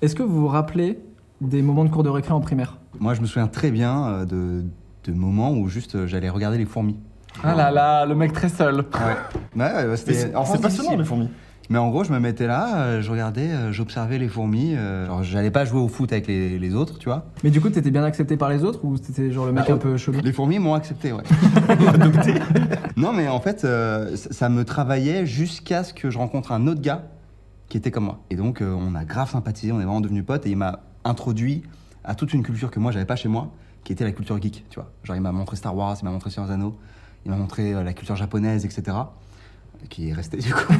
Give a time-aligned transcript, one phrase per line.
[0.00, 0.98] Est-ce que vous vous rappelez
[1.42, 4.24] des moments de cours de récré en primaire Moi, je me souviens très bien euh,
[4.24, 4.64] de,
[5.04, 6.96] de moments où juste euh, j'allais regarder les fourmis.
[7.42, 8.76] Ah là là, le mec très seul.
[8.76, 8.82] Ouais.
[9.56, 11.28] Ouais, ouais, Mais c'était c'est passionnant les fourmis.
[11.70, 14.74] Mais en gros, je me mettais là, euh, je regardais, euh, j'observais les fourmis.
[15.06, 17.26] genre, j'allais pas jouer au foot avec les, les autres, tu vois.
[17.44, 19.72] Mais du coup, t'étais bien accepté par les autres ou c'était genre le mec Ah,
[19.72, 20.20] un peu chelou?
[20.22, 21.22] Les fourmis m'ont accepté, ouais.
[22.96, 26.66] non, mais en fait, euh, ça ça me travaillait jusqu'à ce que je rencontre un
[26.66, 27.04] autre gars
[27.68, 28.18] qui était comme moi.
[28.28, 30.80] Et donc, euh, on a grave sympathisé, on est vraiment devenus potes et il m'a
[31.04, 31.62] introduit
[32.04, 33.50] à toute une culture que moi, j'avais pas chez moi,
[33.84, 34.90] qui était la culture geek, tu vois.
[35.04, 36.76] Genre, il m'a montré Star Wars, il m'a montré Seigneur Anneaux,
[37.24, 38.96] il m'a montré euh, la culture japonaise, etc.
[39.90, 40.72] Qui est resté du coup.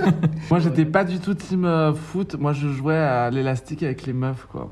[0.50, 2.36] Moi, j'étais pas du tout team euh, foot.
[2.38, 4.68] Moi, je jouais à l'élastique avec les meufs, quoi.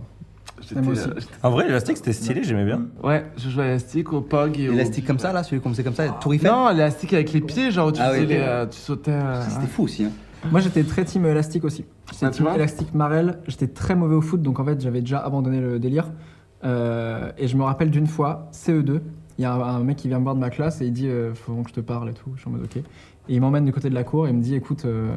[0.60, 1.08] J'étais, moi aussi.
[1.08, 2.82] euh, j'étais- En vrai, l'élastique, c'était stylé, j'aimais bien.
[3.04, 4.74] ouais, je jouais à l'élastique, au POG et au.
[5.06, 6.50] Comme ça, là, celui qu'on faisait comme ça, Tour Eiffel?
[6.50, 8.42] Non, l'élastique avec les pieds, genre où tu, Ah faisais oui, les, ok.
[8.42, 9.12] euh, tu sautais.
[9.12, 10.04] euh, Ça, C'était fou aussi.
[10.04, 10.10] Hein.
[10.50, 11.84] Moi, j'étais très team élastique aussi.
[12.12, 13.38] J'étais Ah, tu team vois élastique Marel.
[13.46, 16.10] J'étais très mauvais au foot, donc en fait, j'avais déjà abandonné le délire.
[16.64, 19.00] Euh, et je me rappelle d'une fois, CE2,
[19.38, 20.92] il y a un, un mec qui vient me voir de ma classe et il
[20.92, 22.30] dit euh, Faut que je te parle et tout.
[22.34, 22.76] Je suis en mode OK.
[22.76, 22.82] Et
[23.28, 25.10] il m'emmène du côté de la cour et il me dit Écoute, euh,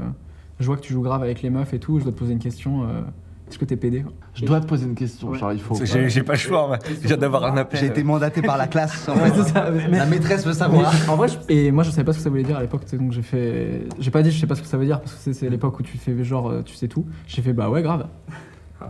[0.59, 2.33] je vois que tu joues grave avec les meufs et tout, je dois te poser
[2.33, 2.83] une question.
[2.83, 3.01] euh,
[3.49, 4.05] Est-ce que t'es pédé?
[4.35, 5.39] Je dois te poser une question, Ouais.
[5.39, 5.75] genre il faut.
[5.83, 7.79] J'ai j'ai pas le choix, viens d'avoir un appel.
[7.79, 9.09] J'ai été mandaté par la classe.
[9.09, 9.43] en Ouais, fait.
[9.43, 10.93] c'est ça, mais- La maîtresse veut Mais savoir.
[11.09, 12.83] en vrai, je- et moi je savais pas ce que ça voulait dire à l'époque,
[12.95, 13.87] donc j'ai fait.
[13.99, 15.79] J'ai pas dit je sais pas ce que ça veut dire parce que c'est- l'époque
[15.79, 17.05] où tu fais genre tu sais tout.
[17.27, 18.05] J'ai fait bah ouais, grave.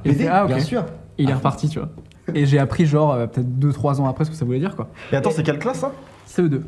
[0.05, 0.47] Et il a fait, ah ok.
[0.49, 0.81] Bien sûr.
[1.17, 1.89] Et il est reparti, tu vois.
[2.33, 4.89] Et j'ai appris genre euh, peut-être 2-3 ans après ce que ça voulait dire quoi.
[5.11, 5.91] Et attends, c'est quelle classe ça
[6.27, 6.61] CE2.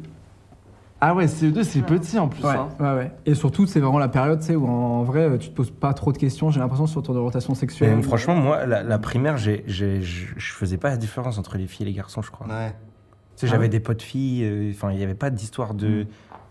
[1.06, 2.44] Ah ouais, CE2, c'est petit en plus.
[2.44, 2.70] Ouais, hein.
[2.80, 3.12] ouais, ouais.
[3.26, 5.94] Et surtout, c'est vraiment la période tu sais, où en vrai tu te poses pas
[5.94, 6.50] trop de questions.
[6.50, 7.96] J'ai l'impression sur ton orientation sexuelle.
[7.98, 11.58] Mais Franchement, moi, la, la primaire, j'ai- j'ai- je je faisais pas la différence entre
[11.58, 12.48] les filles et les garçons, je crois.
[12.48, 12.70] Ouais.
[13.36, 16.06] Tu sais, j'avais des potes filles, euh, enfin, il n'y avait pas d'histoire de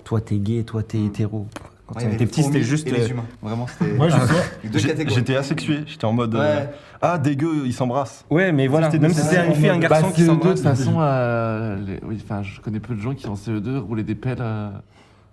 [0.04, 1.46] toi t'es gay, toi t'es hétéro.
[1.92, 2.86] Quand Ouais, on mais était les petit, c'était juste.
[2.88, 3.25] et les euh, humains.
[3.42, 3.92] Vraiment, c'était.
[3.92, 4.19] Moi, Ah.
[5.08, 6.34] J'étais asexué, j'étais en mode.
[6.34, 6.70] euh, Ouais.
[7.00, 8.25] ah, dégueu, ils s'embrassent.
[8.30, 10.26] Ouais, mais voilà, C'était même si c'était une fille, un Bah, garçon qui CE2, de
[10.31, 10.54] s'embrasse.
[10.54, 14.02] toute façon, euh, les- oui, enfin, je connais peu de gens qui en CE2 roulaient
[14.02, 14.38] des pelles.
[14.41, 14.70] euh.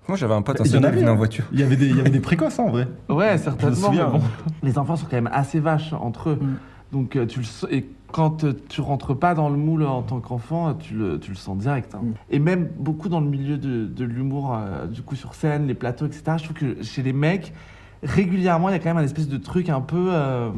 [0.08, 1.16] Moi, j'avais un pote, un Il y en seul avait, venu en hein.
[1.16, 1.46] voiture.
[1.52, 2.88] Il y avait des, il y avait des précoces, hein, en vrai.
[3.10, 3.76] Ouais, certainement.
[3.76, 4.10] souviens.
[4.12, 4.26] mais bon,
[4.64, 6.40] les enfants sont quand même assez vaches entre eux.
[6.42, 6.56] Mm.
[6.92, 10.20] Donc, euh, tu le et quand euh, tu rentres pas dans le moule en tant
[10.20, 11.94] qu'enfant, tu le, tu le sens direct.
[11.94, 12.00] hein.
[12.04, 12.14] Mm.
[12.32, 15.76] Et même beaucoup dans le milieu de, de l'humour, euh, du coup, sur scène, les
[15.76, 16.24] plateaux, etc.
[16.38, 17.54] Je trouve que chez les mecs,
[18.02, 20.50] régulièrement, il y a quand même un espèce de truc un peu euh,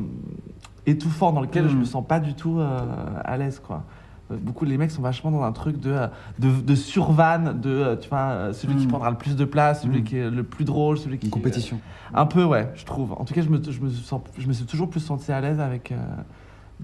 [0.86, 1.70] étouffant dans lequel Mm.
[1.70, 2.80] je me sens pas du tout euh,
[3.24, 3.84] à l'aise, quoi.
[4.32, 6.08] Euh, Beaucoup les mecs sont vachement dans un truc de, euh,
[6.40, 8.90] de, de survan, de euh, tu vois, celui qui Mm.
[8.90, 10.04] prendra le plus de place, celui Mm.
[10.04, 11.80] qui est le plus drôle, celui qui Une compétition.
[12.14, 13.14] un peu, ouais, je trouve.
[13.14, 15.40] En tout cas, je me, je me, sens, je me suis toujours plus senti à
[15.42, 15.98] l'aise avec euh,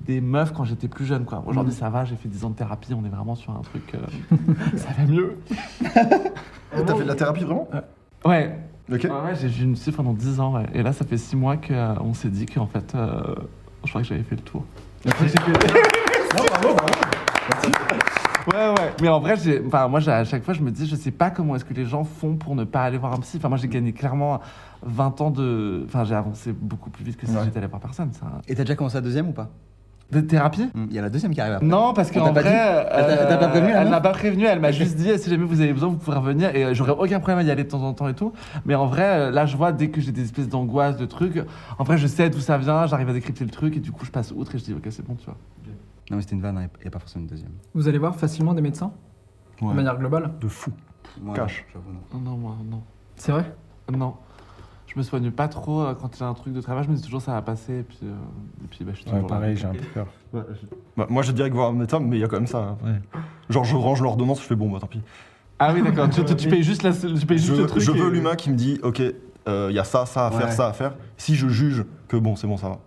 [0.06, 1.26] des meufs quand j'étais plus jeune.
[1.26, 1.44] quoi.
[1.48, 1.78] Aujourd'hui, Mm.
[1.78, 3.96] ça va, j'ai fait 10 ans de thérapie, on est vraiment sur un truc.
[3.96, 4.38] euh,
[4.78, 5.38] ça va mieux.
[5.94, 7.68] T'as fait de la thérapie vraiment?
[8.26, 8.60] Ouais,
[8.92, 9.04] Ok.
[9.04, 10.66] ouais, ouais, j'ai une psy pendant 10 ans, ouais.
[10.74, 13.22] et là, ça fait 6 mois qu'on s'est dit qu'en fait, euh,
[13.84, 14.64] je crois que j'avais fait le tour.
[15.08, 17.27] Après, j'ai fait-
[18.48, 18.94] Ouais, ouais.
[19.02, 19.34] Mais en vrai,
[19.66, 21.86] enfin, moi, à chaque fois, je me dis, je sais pas comment est-ce que les
[21.86, 23.38] gens font pour ne pas aller voir un psy.
[23.38, 24.40] Enfin, moi, j'ai gagné clairement
[24.84, 25.84] 20 ans de.
[25.86, 27.42] Enfin, j'ai avancé beaucoup plus vite que si Ouais.
[27.44, 28.12] j'étais allé voir personne.
[28.14, 28.26] Ça.
[28.48, 29.50] Et t'as déjà commencé la deuxième ou pas?
[30.10, 31.68] De thérapie Hmm, Il y a la deuxième qui arrive après.
[31.68, 34.46] Non, parce qu'en vrai, Elle t'a- pas prévenu, elle m'a pas prévenu.
[34.46, 36.56] Elle m'a juste dit si jamais vous avez besoin, vous pouvez revenir.
[36.56, 38.32] Et euh, j'aurais aucun problème à y aller de temps en temps et tout.
[38.66, 41.44] Mais en vrai, euh, là, je vois dès que j'ai des espèces d'angoisse, de trucs.
[41.78, 42.88] En vrai, je sais d'où ça vient.
[42.88, 44.88] J'arrive à décrypter le truc et du coup, je passe outre et je dis ok,
[44.92, 45.36] c'est bon, tu vois.
[46.10, 47.52] Non, mais c'était une vanne, hein, il n'y a pas forcément une deuxième.
[47.74, 48.92] Vous allez voir facilement des médecins
[49.62, 49.70] Ouais.
[49.72, 50.72] de manière globale De fou.
[51.22, 51.66] Moi, Cache.
[51.74, 52.20] non, j'avoue, non.
[52.20, 52.84] Non, non, moi, non.
[53.16, 53.56] C'est vrai?
[53.92, 54.14] Non.
[54.86, 56.84] Je me soigne pas trop euh, quand il y a un truc de travail.
[56.86, 57.80] Je me dis toujours ça va passer.
[57.80, 58.14] Et puis, euh,
[58.64, 59.36] et puis bah, je suis Ouais, toujours là.
[59.36, 60.08] pareil, j'ai un peu peur.
[60.34, 62.48] Ouais, je- Bah, moi, j'ai direct voir un médecin, mais il y a quand même
[62.48, 62.78] ça.
[62.84, 63.00] ouais.
[63.50, 65.02] Genre, je range l'ordonnance, je fais bon, bah tant pis.
[65.60, 66.10] Ah oui, d'accord.
[66.10, 67.82] tu, tu- tu payes juste, la, tu payes juste Je, le truc.
[67.82, 69.14] je veux et- l'humain qui me dit, ok, il
[69.72, 70.52] y a ça, ça à faire, Ouais.
[70.52, 70.96] ça à faire.
[71.18, 72.80] Si je juge que bon, c'est bon, ça va.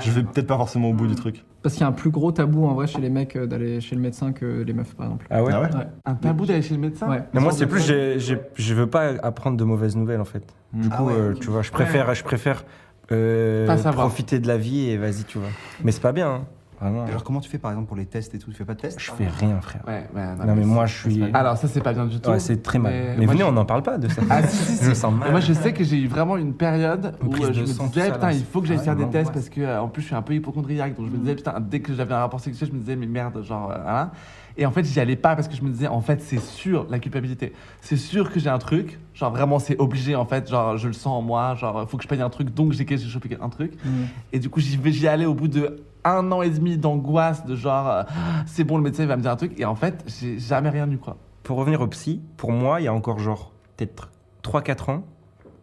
[0.00, 1.44] Je vais peut-être pas forcément au bout du truc.
[1.64, 3.80] Parce qu'il y a un plus gros tabou en vrai chez les mecs euh, d'aller
[3.80, 5.26] chez le médecin que les meufs par exemple.
[5.30, 5.86] Ah ouais, Ah ouais Ouais.
[6.04, 7.22] Un tabou d'aller chez le médecin Ouais.
[7.32, 10.44] Mais moi, c'est plus, j'ai- j'ai- je veux pas apprendre de mauvaises nouvelles en fait.
[10.74, 12.64] Du Ah coup, ouais, euh, tu vois, je préfère, je préfère
[13.12, 14.06] euh, Pas savoir.
[14.08, 15.48] profiter de la vie et vas-y, tu vois.
[15.82, 16.44] Mais c'est pas bien, hein.
[16.80, 17.06] Vraiment.
[17.06, 18.50] Et Alors comment tu fais par exemple pour les tests et tout?
[18.50, 19.00] Tu fais pas de tests?
[19.00, 19.82] Je fais rien, frère.
[19.86, 20.46] Ouais, ouais.
[20.46, 21.22] Non, mais moi, je suis.
[21.32, 22.30] Alors, ça, c'est pas bien du tout.
[22.30, 22.92] Ouais, c'est très mal.
[22.92, 24.22] Mais Mais, moi, venez, je- on n'en parle pas de ça.
[24.30, 24.84] Ah, si, si, si.
[24.84, 25.30] Je me sens Et mal.
[25.30, 27.86] Moi, je sais que j'ai eu vraiment une période Une où euh, je me sang,
[27.86, 29.34] disais, putain, il faut que j'aille faire des tests ouais.
[29.34, 30.96] parce que, euh, en plus, je suis un peu hypochondriaque.
[30.96, 33.06] Donc, je me disais, putain, dès que j'avais un rapport sexuel, je me disais, mais
[33.06, 34.12] merde, genre, euh, voilà.
[34.56, 36.86] Et en fait, j'y allais pas parce que je me disais, en fait, c'est sûr,
[36.88, 37.52] la culpabilité.
[37.80, 39.00] C'est sûr que j'ai un truc.
[39.12, 40.48] Genre, vraiment, c'est obligé, en fait.
[40.48, 41.54] Genre, je le sens en moi.
[41.56, 43.72] Genre, faut que je paye un truc, donc j'ai chopé un truc.
[43.84, 43.88] Mm.
[44.32, 47.44] Et du coup, j'y vais, j'y allais au bout de un an et demi d'angoisse,
[47.46, 48.02] de genre, euh,
[48.46, 49.58] c'est bon, le médecin il va me dire un truc.
[49.58, 51.16] Et en fait, j'ai jamais rien eu, quoi.
[51.42, 54.10] Pour revenir au psy, pour moi, il y a encore genre peut-être
[54.42, 55.04] 3-4 ans,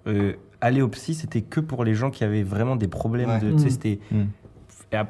[0.08, 3.30] euh, aller au psy, c'était que pour les gens qui avaient vraiment des problèmes.
[3.30, 3.40] Ouais.
[3.40, 3.70] De, tu sais, Mm.
[3.70, 4.24] c'était- Mm.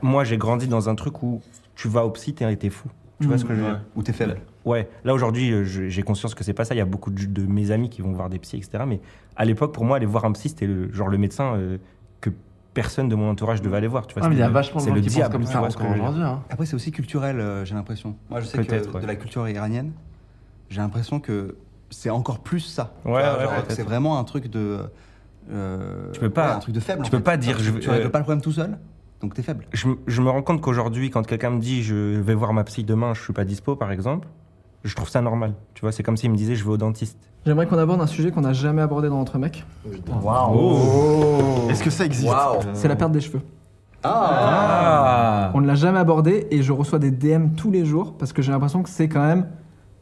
[0.04, 1.42] Moi, j'ai grandi dans un truc où
[1.76, 2.88] tu vas au psy, t'es t'es fou.
[3.20, 3.82] Tu vois ce que je veux dire?
[3.96, 6.76] Ou t'es faible Ouais, là aujourd'hui, euh, j'ai conscience que c'est pas ça.
[6.76, 8.84] Il y a beaucoup de, de mes amis qui vont voir des psys, etc.
[8.88, 9.00] Mais
[9.36, 11.78] à l'époque, pour moi, aller voir un psy, c'était le, genre le médecin euh,
[12.74, 14.08] personne de mon entourage devait aller voir.
[14.08, 16.24] Tu vois, Ah, il y a vachement de c'est gens le qui comme ça aujourd'hui.
[16.24, 16.42] hein.
[16.50, 18.16] Après, c'est aussi culturel, euh, j'ai l'impression.
[18.30, 19.02] Moi, je sais que ouais.
[19.02, 19.92] de la culture iranienne,
[20.70, 21.56] j'ai l'impression que
[21.90, 22.94] c'est encore plus ça.
[23.04, 23.72] Ouais, Tu vois, ouais, genre, peut-être.
[23.72, 24.80] c'est vraiment un truc de.
[25.52, 27.04] euh, Tu peux pas- ouais, un truc de faible.
[27.04, 27.24] tu peux fait.
[27.24, 28.78] pas dire, Tu- je- Tu règles euh, pas le problème tout seul,
[29.22, 29.66] donc t'es faible.
[29.74, 32.84] Je, je me rends compte qu'aujourd'hui, quand quelqu'un me dit je vais voir ma psy
[32.84, 34.28] demain, je suis pas dispo, par exemple,
[34.84, 35.54] je trouve ça normal.
[35.74, 37.18] Tu vois, c'est comme s'il me disait je vais au dentiste.
[37.46, 39.66] J'aimerais qu'on aborde un sujet qu'on n'a jamais abordé dans Entre Mecs.
[40.24, 41.68] Oh.
[41.70, 42.60] Est-ce que ça existe Waouh.
[42.74, 43.42] C'est la perte des cheveux.
[44.04, 48.34] Ah On ne l'a jamais abordé et je reçois des DM tous les jours parce
[48.34, 49.48] que j'ai l'impression que c'est quand même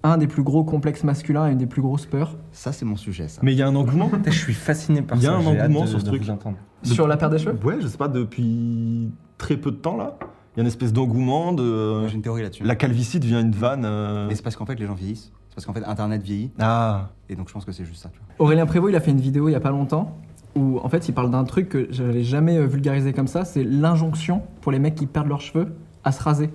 [0.03, 2.35] un des plus gros complexes masculins et une des plus grosses peurs.
[2.51, 3.41] Ça, c'est mon sujet, ça.
[3.43, 5.35] Mais il y a un engouement Je suis fasciné par Il y a ça.
[5.37, 6.23] un j'ai hâte engouement de- sur ce de truc.
[6.23, 6.57] vous entendre.
[6.83, 7.57] Sur la perte des cheveux?
[7.63, 10.17] Ouais, je sais pas, depuis très peu de temps là.
[10.55, 12.07] Il y a une espèce d'engouement de.
[12.07, 12.63] J'ai une théorie là-dessus.
[12.63, 13.83] La calvitie devient une vanne.
[13.85, 14.27] euh.
[14.29, 15.31] Mais c'est parce qu'en fait, les gens vieillissent.
[15.59, 16.51] Parce qu'en fait, Internet vieillit.
[16.57, 17.09] Ah.
[17.27, 18.07] Et donc, je pense que c'est juste ça.
[18.13, 18.45] Tu vois.
[18.45, 20.15] Aurélien Prévost, il a fait une vidéo il y a pas longtemps
[20.55, 23.63] où en fait il parle d'un truc que j'avais jamais euh, vulgarisé comme ça, c'est
[23.65, 25.67] l'injonction pour les mecs qui perdent leurs cheveux
[26.05, 26.49] à se raser.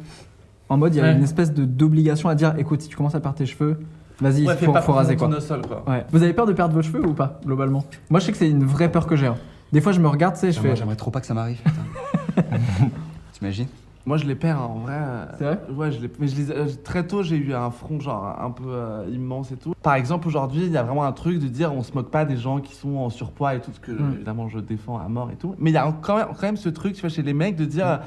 [0.70, 1.12] En mode, il y a Ouais.
[1.14, 3.78] une espèce de d'obligation à dire écoute, si tu commences à perdre tes cheveux,
[4.22, 5.28] vas-y, il faut, faut raser quoi.
[5.68, 5.84] quoi.
[5.86, 6.06] Ouais.
[6.10, 7.84] Vous avez peur de perdre vos cheveux ou pas, globalement?
[8.08, 9.26] Moi, je sais que c'est une vraie peur que j'ai.
[9.26, 9.36] hein.
[9.72, 10.76] Des fois, je me regarde, tu sais, je Moi, fais.
[10.76, 11.58] J'aimerais trop pas que ça m'arrive.
[11.58, 12.42] putain.
[13.34, 13.66] T'imagines?
[14.06, 14.96] Moi, je les perds en vrai.
[14.98, 16.10] euh, C'est vrai Ouais, je les...
[16.18, 16.50] mais je les...
[16.50, 19.72] euh, très tôt, j'ai eu un front genre un peu euh, immense et tout.
[19.82, 22.24] Par exemple, aujourd'hui, il y a vraiment un truc de dire on se moque pas
[22.26, 24.12] des gens qui sont en surpoids et tout, ce que Mm.
[24.14, 25.54] évidemment je défends à mort et tout.
[25.58, 27.56] Mais il y a quand même, quand même ce truc, tu vois, chez les mecs
[27.56, 28.00] de dire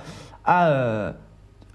[0.46, 0.68] ah.
[0.70, 1.12] euh,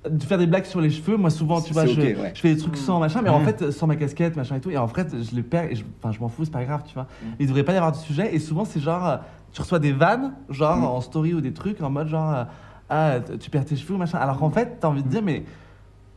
[0.08, 2.32] de faire des blagues sur les cheveux, moi souvent, tu vois, je, ok, ouais.
[2.34, 3.44] je fais des trucs sans machin, mais en Mm.
[3.44, 5.84] fait, sans ma casquette, machin et tout, et en fait, je les perds et je,
[6.02, 7.06] enfin, je m'en fous, c'est pas grave, tu vois.
[7.38, 9.18] Il devrait pas y avoir de sujet, et souvent, c'est genre,
[9.52, 12.44] tu reçois des vannes, genre en story ou des trucs, en mode genre, euh,
[12.92, 14.18] ah, tu perds tes cheveux, machin.
[14.18, 15.44] Alors qu'en fait, t'as envie de dire, mais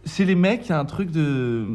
[0.05, 1.65] chez les mecs, il y a un truc de.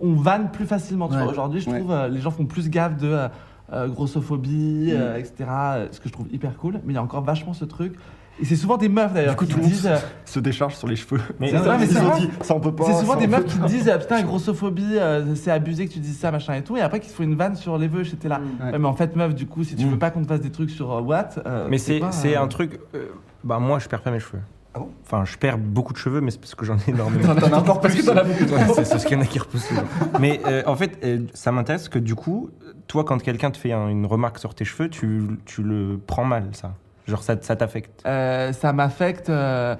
[0.00, 1.22] On vanne plus facilement, tu Ouais.
[1.22, 1.30] vois.
[1.32, 1.78] Aujourd'hui, je Ouais.
[1.78, 3.06] trouve, euh, les gens font plus gaffe de.
[3.08, 3.28] euh,
[3.72, 5.32] euh, grossophobie, euh, etc.
[5.48, 6.74] euh, Ce que je trouve hyper cool.
[6.84, 7.94] Mais il y a encore vachement ce truc.
[8.38, 9.86] Et c'est souvent des meufs d'ailleurs qui tout disent.
[9.86, 9.96] euh,
[10.26, 11.20] se décharge sur les cheveux.
[11.40, 12.20] Mais- C'est ça, Ouais, mais ils ont vrai.
[12.20, 12.84] dit, ça on peut pas.
[12.84, 13.66] c'est souvent des on meufs qui pas.
[13.66, 17.00] disent putain grossophobie euh, c'est abusé que tu dises ça machin et tout et après
[17.00, 18.72] qui se font une vanne sur les vœux j'étais là Ouais.
[18.72, 19.90] Ouais, mais en fait meuf du coup si tu Mm.
[19.90, 22.48] veux pas qu'on te fasse des trucs sur euh, what euh, Mais c'est euh, un
[22.48, 22.78] truc.
[23.44, 24.42] Bah, moi, je perds pas mes cheveux.
[24.74, 24.88] Ah bon?
[25.04, 27.34] Enfin, je perds beaucoup de cheveux, mais c'est parce que j'en ai énormément.
[27.34, 28.08] T'en as encore plus.
[28.08, 28.14] Ouais,
[28.74, 29.70] c'est c'est ce qu'il y en a qui repoussent.
[30.18, 32.50] Mais euh, en fait, euh, ça m'intéresse que du coup,
[32.86, 36.24] toi, quand quelqu'un te fait un- une remarque sur tes cheveux, tu, tu le prends
[36.24, 36.72] mal, ça?
[37.06, 38.02] Genre, ça, ça t'affecte?
[38.06, 39.28] Euh, ça m'affecte.
[39.28, 39.74] euh,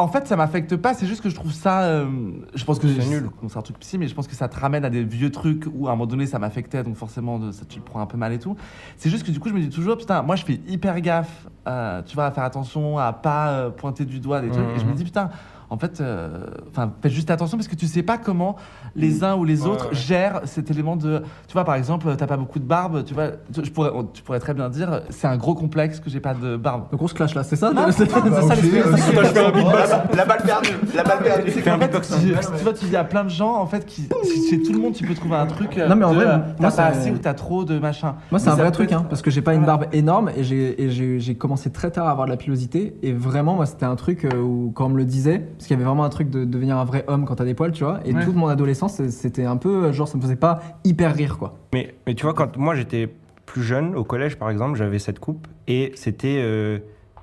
[0.00, 1.82] En fait, ça m'affecte pas, c'est juste que je trouve ça.
[1.82, 2.06] euh,
[2.54, 3.30] Je pense que C'est nul.
[3.48, 5.64] c'est un truc psy, mais je pense que ça te ramène à des vieux trucs
[5.74, 8.06] où à un moment donné ça m'affectait, donc forcément de- ça, tu le prends un
[8.06, 8.56] peu mal et tout.
[8.96, 11.46] C'est juste que du coup, je me dis toujours, putain, moi je fais hyper gaffe,
[11.66, 14.78] euh, tu vois, à faire attention, à pas euh, pointer du doigt des trucs, et
[14.78, 14.96] je me Mhm.
[14.96, 15.30] dis, putain.
[15.70, 18.56] En fait, euh, enfin, fais juste attention parce que tu sais pas comment
[18.96, 19.94] les uns ou les Ouais, autres ouais.
[19.96, 21.22] gèrent cet élément de.
[21.46, 24.22] Tu vois, par exemple, t'as pas beaucoup de barbe, tu vois, tu, je pourrais, tu
[24.22, 26.84] pourrais très bien dire, c'est un gros complexe que j'ai pas de barbe.
[26.90, 30.16] Donc on se clash là, c'est ça C'est c'est ça ok, l'esprit- euh.
[30.16, 31.50] La balle perdue, la balle perdue.
[31.50, 34.48] C'est fait, tu, tu vois, tu dis à plein de gens, en fait, qui, si-
[34.50, 35.76] chez tout le monde, tu peux trouver un truc.
[35.78, 38.16] euh, Non, mais en vrai, euh, t'as ça- pas assez ou t'as trop de machin.
[38.30, 40.30] Moi, c'est Mais un ça vrai truc, hein, parce que j'ai pas une barbe énorme
[40.36, 42.96] et j'ai commencé très tard à avoir de la pilosité.
[43.02, 45.74] Et vraiment, moi, c'était un truc euh, où, quand on me le disait, parce qu'il
[45.76, 47.84] y avait vraiment un truc de devenir un vrai homme quand t'as des poils, tu
[47.84, 48.00] vois.
[48.04, 51.38] Et toute mon adolescence, c'est- c'était un peu, genre, ça me faisait pas hyper rire,
[51.38, 51.56] quoi.
[51.72, 53.12] Mais, mais tu vois, quand moi j'étais
[53.46, 56.38] plus jeune, au collège par exemple, j'avais cette coupe et c'était.
[56.40, 56.78] euh,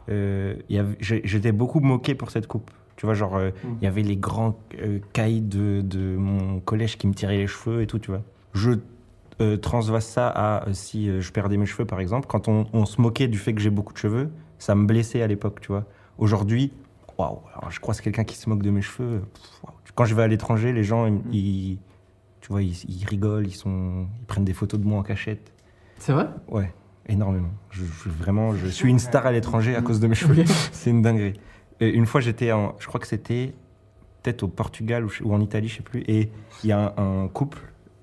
[0.10, 2.70] euh, il J'étais beaucoup moqué pour cette coupe.
[2.98, 3.78] Tu vois, genre, euh, il Mm.
[3.82, 7.82] y avait les grands euh, caïds de, de mon collège qui me tiraient les cheveux
[7.82, 8.22] et tout, tu vois.
[8.54, 8.72] Je
[9.42, 12.26] euh, transvase ça à si je perdais mes cheveux par exemple.
[12.28, 15.22] Quand on, on se moquait du fait que j'ai beaucoup de cheveux, ça me blessait
[15.22, 15.84] à l'époque, tu vois.
[16.18, 16.72] Aujourd'hui,
[17.18, 19.24] waouh, je croise quelqu'un qui se moque de mes cheveux.
[19.34, 19.62] pff.
[19.96, 21.80] Quand je vais à l'étranger, les gens, ils, ils-
[22.42, 25.52] tu vois, ils, ils rigolent, ils, sont, ils prennent des photos de moi en cachette.
[25.98, 26.28] C'est vrai?
[26.48, 26.72] Ouais,
[27.08, 27.50] énormément.
[27.72, 30.44] Je, je- vraiment, je suis une star à l'étranger à cause de mes cheveux.
[30.72, 31.40] C'est une dinguerie.
[31.80, 33.54] Et une fois, j'étais en, je crois que c'était
[34.22, 36.02] peut-être au Portugal ou, en Italie, je sais plus.
[36.08, 36.30] Et
[36.64, 37.60] il y a un, un couple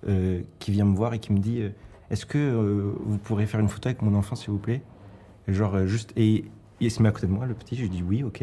[0.09, 1.71] euh, qui vient me voir et qui me dit euh,
[2.11, 4.83] Est-ce que euh, vous pourrez faire une photo avec mon enfant, s'il vous plaît?
[5.49, 6.13] Et Genre, juste.
[6.17, 6.45] Et
[6.81, 7.77] il se met à côté de moi, le petit.
[7.77, 8.43] Je lui dis Oui, ok.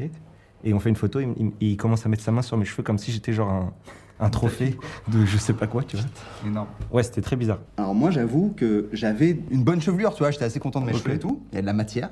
[0.64, 1.20] Et on fait une photo.
[1.20, 1.28] Et
[1.60, 3.74] il, commence à mettre sa main sur mes cheveux comme si j'étais genre un,
[4.20, 6.06] un trophée de je sais pas quoi, tu vois.
[6.46, 6.68] Énorme.
[6.92, 7.60] Ouais, c'était très bizarre.
[7.78, 10.94] Alors moi j'avoue que j'avais une bonne chevelure, tu vois, j'étais assez content de mes
[10.94, 12.10] cheveux et tout, il y a de la matière.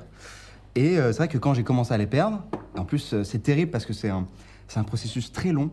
[0.74, 2.44] Et euh, c'est vrai que quand j'ai commencé à les perdre,
[2.76, 4.26] en plus euh, c'est terrible parce que c'est un,
[4.68, 5.70] c'est un processus très long,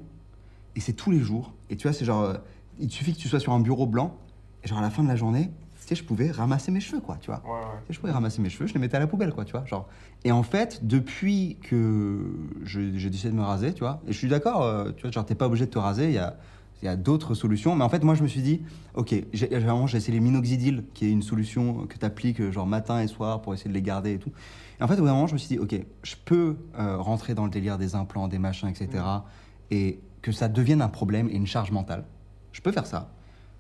[0.76, 1.54] et c'est tous les jours.
[1.70, 2.34] Et tu vois, c'est genre, euh,
[2.80, 4.18] il suffit que tu sois sur un bureau blanc,
[4.64, 5.52] et genre à la fin de la journée,
[5.88, 7.42] sais, je pouvais ramasser mes cheveux, quoi, tu vois.
[7.44, 9.52] Tu sais, je pouvais ramasser mes cheveux, je les mettais à la poubelle, quoi, tu
[9.52, 9.66] vois.
[9.66, 9.88] Genre.
[10.24, 12.20] Et en fait, depuis que
[12.64, 15.26] j'ai décidé de me raser, tu vois, et je suis d'accord, euh, tu vois, genre,
[15.26, 16.38] t'es pas obligé de te raser, il y a,
[16.82, 17.76] il y a d'autres solutions.
[17.76, 18.62] Mais en fait, moi, je me suis dit,
[18.96, 23.08] ok, j'ai essayé les minoxidil, qui est une solution que tu appliques, genre, matin et
[23.08, 24.32] soir pour essayer de les garder et tout.
[24.80, 26.98] Et en fait, au bout d'un moment, je me suis dit, ok, je peux euh,
[26.98, 29.04] rentrer dans le délire des implants, des machins, etc.
[29.72, 32.04] Et que ça devienne un problème et une charge mentale.
[32.52, 33.12] Je peux faire ça.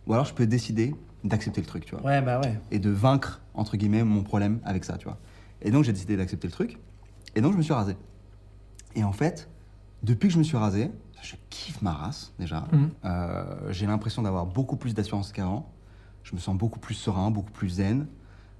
[0.07, 0.93] Ou alors, je peux décider
[1.25, 2.57] d'accepter le truc, tu vois Ouais, bah ouais.
[2.71, 5.17] et de vaincre, entre guillemets, mon problème avec ça, tu vois.
[5.61, 6.77] Et donc, j'ai décidé d'accepter le truc.
[7.35, 7.97] Et donc, je me suis rasé.
[8.95, 9.49] Et en fait,
[10.03, 10.91] depuis que je me suis rasé,
[11.21, 12.67] je kiffe ma race, déjà.
[12.71, 12.89] Mhm.
[13.05, 15.69] Euh, j'ai l'impression d'avoir beaucoup plus d'assurance qu'avant.
[16.23, 18.07] Je me sens beaucoup plus serein, beaucoup plus zen.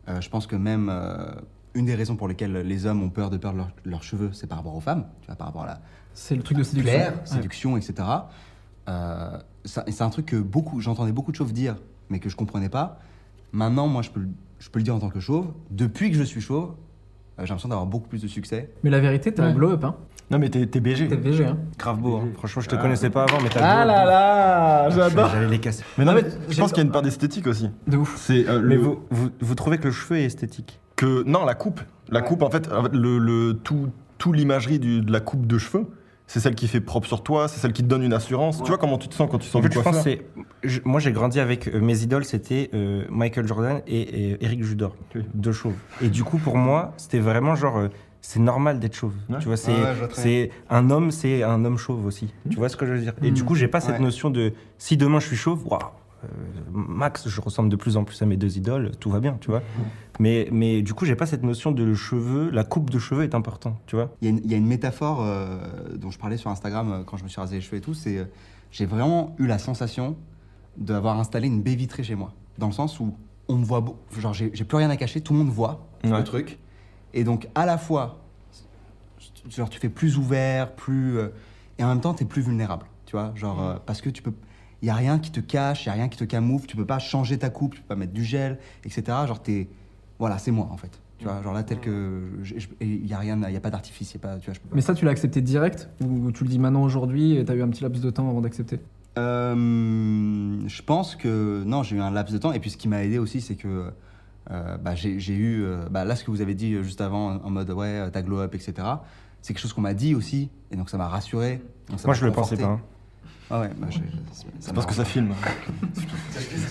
[0.08, 1.32] Euh, je pense que même euh,
[1.76, 4.48] une des raisons pour lesquelles les hommes ont peur de perdre leur- leurs cheveux, c'est
[4.48, 5.82] par rapport aux femmes, tu vois, par rapport à la,
[6.14, 6.92] C'est le truc de séduction.
[6.92, 7.26] plaire, Ouais.
[7.26, 8.08] séduction, etc.
[9.66, 11.76] C'est un truc que beaucoup, j'entendais beaucoup de chauves dire,
[12.10, 13.00] mais que je comprenais pas.
[13.52, 15.48] Maintenant, moi, je peux, le- je peux le dire en tant que chauve.
[15.72, 16.74] Depuis que je suis chauve, euh,
[17.40, 18.70] j'ai l'impression d'avoir beaucoup plus de succès.
[18.84, 19.48] Mais la vérité, t'es Ouais.
[19.50, 19.96] un glow-up, hein.
[20.32, 21.08] Non, mais t'es t'es BG.
[21.08, 21.58] T'es VG, hein.
[21.78, 22.16] Grave beau.
[22.18, 22.30] hein.
[22.38, 23.88] Franchement, je te connaissais pas avant, mais t'as Ah beau.
[23.90, 25.30] là là, j'adore.
[25.30, 25.84] J'allais les casser.
[26.00, 27.70] Mais non, Ah, mais mais je pense qu'il y a une part d'esthétique aussi.
[27.88, 28.16] De ouf.
[28.18, 30.80] C'est euh, Mais le- vous, vous, vous trouvez que le cheveu est esthétique?
[30.96, 34.80] Que non, la coupe, la coupe en fait, en fait, le, le- tout, tout l'imagerie
[34.80, 35.86] du- de la coupe de cheveux,
[36.28, 38.62] c'est celle qui fait propre sur toi, c'est celle qui te donne une assurance.
[38.64, 40.04] Tu vois comment tu te sens quand tu sors En fait, du je pense coiffeur
[40.04, 40.22] que
[40.64, 40.68] c'est.
[40.70, 44.64] je- moi, j'ai grandi avec euh, mes idoles, c'était euh, Michael Jordan et, et Eric
[44.64, 45.22] Judor, Oui.
[45.34, 45.76] deux chauves.
[46.02, 47.78] Et du coup, pour moi, c'était vraiment genre.
[47.78, 47.90] euh,
[48.22, 49.14] c'est normal d'être chauve.
[49.30, 49.38] Ouais.
[49.40, 52.34] Tu vois, c'est ouais, un homme, c'est un homme chauve aussi.
[52.50, 53.14] Tu vois ce que je veux dire?
[53.22, 53.34] Et Mhm.
[53.36, 54.04] du coup, j'ai pas cette Ouais.
[54.04, 55.80] notion de si demain je suis chauve, waouh.
[56.26, 59.38] Euh, Max, je ressemble de plus en plus à mes deux idoles, tout va bien,
[59.42, 59.62] tu vois.
[60.20, 63.24] Mais, mais du coup, j'ai pas cette notion de le cheveu, la coupe de cheveux
[63.24, 64.12] est importante, tu vois.
[64.22, 65.58] Il y, a une- il y a une métaphore euh,
[65.96, 67.94] dont je parlais sur Instagram euh, quand je me suis rasé les cheveux et tout.
[67.94, 68.26] C'est euh,
[68.72, 70.16] j'ai vraiment eu la sensation
[70.78, 72.34] d'avoir installé une baie vitrée chez moi.
[72.58, 73.16] Dans le sens où
[73.48, 76.18] on me voit, beau- genre j'ai plus rien à cacher, tout le monde voit Ouais.
[76.18, 76.60] le truc.
[77.14, 78.20] Et donc à la fois,
[79.50, 81.30] genre tu fais plus ouvert, plus euh,
[81.78, 84.22] et en même temps tu es plus vulnérable, tu vois, genre euh, parce que tu
[84.22, 84.34] peux
[84.86, 86.76] il y a rien qui te cache, il y a rien qui te camoufle, tu
[86.78, 89.02] peux pas changer ta coupe, tu peux pas mettre du gel, etc.
[89.28, 89.68] Genre t'es
[90.20, 90.92] voilà, c'est moi en fait.
[91.18, 92.22] Tu vois, genre là tel que
[92.82, 94.54] il y a rien, il y a pas d'artifice, il y a pas tu vois,
[94.54, 97.36] je peux pas- Mais ça, tu l'as accepté direct ou tu le dis maintenant aujourd'hui
[97.36, 98.80] et t'as eu un petit laps de temps avant d'accepter?
[99.18, 102.88] Euh, je pense que non, j'ai eu un laps de temps et puis ce qui
[102.88, 103.92] m'a aidé aussi, c'est que
[104.52, 107.38] euh, bah, j'ai j'ai eu euh, bah, là ce que vous avez dit juste avant
[107.44, 108.74] en mode ouais ta glow up etc.
[109.42, 111.62] C'est quelque chose qu'on m'a dit aussi et donc ça m'a rassuré.
[111.90, 112.66] donc ça Moi, m'a je le pensais pas.
[112.66, 112.82] hein.
[113.52, 114.00] Ah ouais, bah, je-
[114.60, 115.34] C'est parce que ça filme.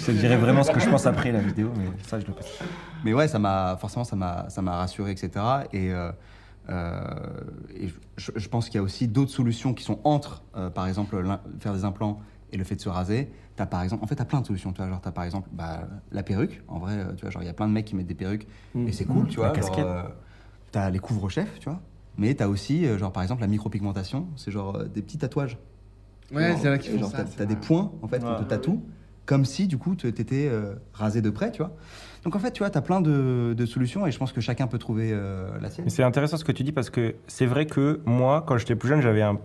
[0.01, 2.33] Je te dirais vraiment ce que je pense après la vidéo, mais ça, je le
[2.33, 2.47] pense.
[3.05, 5.31] Mais ouais, ça m'a forcément ça m'a ça m'a rassuré etc.
[5.73, 6.11] Et, euh,
[6.71, 7.05] euh,
[7.77, 10.87] et je, je pense qu'il y a aussi d'autres solutions qui sont entre euh, par
[10.89, 11.23] exemple
[11.61, 13.31] faire des implants et le fait de se raser.
[13.57, 14.73] T'as par exemple, en fait, t'as plein de solutions.
[14.73, 16.63] Tu vois, genre t'as par exemple bah, la perruque.
[16.67, 18.47] En vrai, tu vois, genre il y a plein de mecs qui mettent des perruques
[18.87, 19.55] et c'est cool, tu La vois.
[19.61, 19.87] genre, casquette.
[19.87, 20.03] euh,
[20.73, 21.81] t'as les couvre-chefs, tu vois.
[22.17, 24.27] Mais t'as aussi genre par exemple la micropigmentation.
[24.37, 25.59] C'est genre des petits tatouages.
[26.33, 27.25] Ouais, c'est vrai qu'ils font genre, ça.
[27.25, 28.83] T'as, des points en fait qu'on te tatoue,
[29.27, 31.73] comme si du coup tu t'étais euh, rasé de près, tu vois.
[32.25, 34.67] Donc en fait, tu vois, t'as plein de, de solutions et je pense que chacun
[34.67, 35.89] peut trouver euh, la sienne.
[35.91, 38.89] C'est intéressant ce que tu dis parce que c'est vrai que moi, quand j'étais plus
[38.89, 39.39] jeune, j'avais un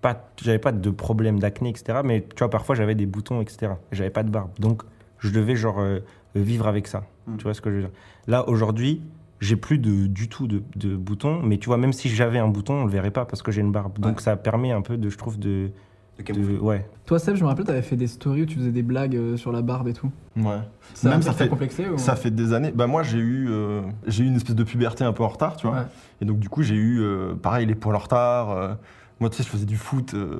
[0.00, 2.00] pas, j'avais pas de problème d'acné, etc.
[2.04, 3.74] Mais tu vois, parfois j'avais des boutons, etc.
[3.92, 4.82] Et j'avais pas de barbe, donc
[5.20, 6.00] je devais genre euh,
[6.34, 7.04] vivre avec ça.
[7.28, 7.36] Mm.
[7.36, 7.92] Tu vois ce que je veux dire?
[8.26, 9.00] Là aujourd'hui,
[9.40, 12.48] j'ai plus de, du tout de, de boutons, mais tu vois, même si j'avais un
[12.48, 13.98] bouton, on le verrait pas parce que j'ai une barbe.
[14.00, 14.22] Donc Ouais.
[14.22, 15.70] ça permet un peu de, je trouve, de,
[16.18, 16.54] De camoufler.
[16.56, 16.86] de ouais.
[17.06, 19.36] Toi, Seb, je me rappelle, t'avais fait des stories où tu faisais des blagues euh,
[19.36, 20.10] sur la barbe et tout.
[20.36, 20.58] Ouais.
[20.94, 21.96] Ça, Même ça fait- complexé ou...
[21.98, 22.70] Ça fait des années.
[22.74, 25.56] Bah moi j'ai eu euh, j'ai eu une espèce de puberté un peu en retard,
[25.56, 25.76] tu vois.
[25.76, 25.82] Ouais.
[26.20, 28.50] Et donc du coup j'ai eu euh, pareil les poils en retard.
[28.50, 28.74] euh,
[29.20, 30.38] moi tu sais je faisais du foot, euh,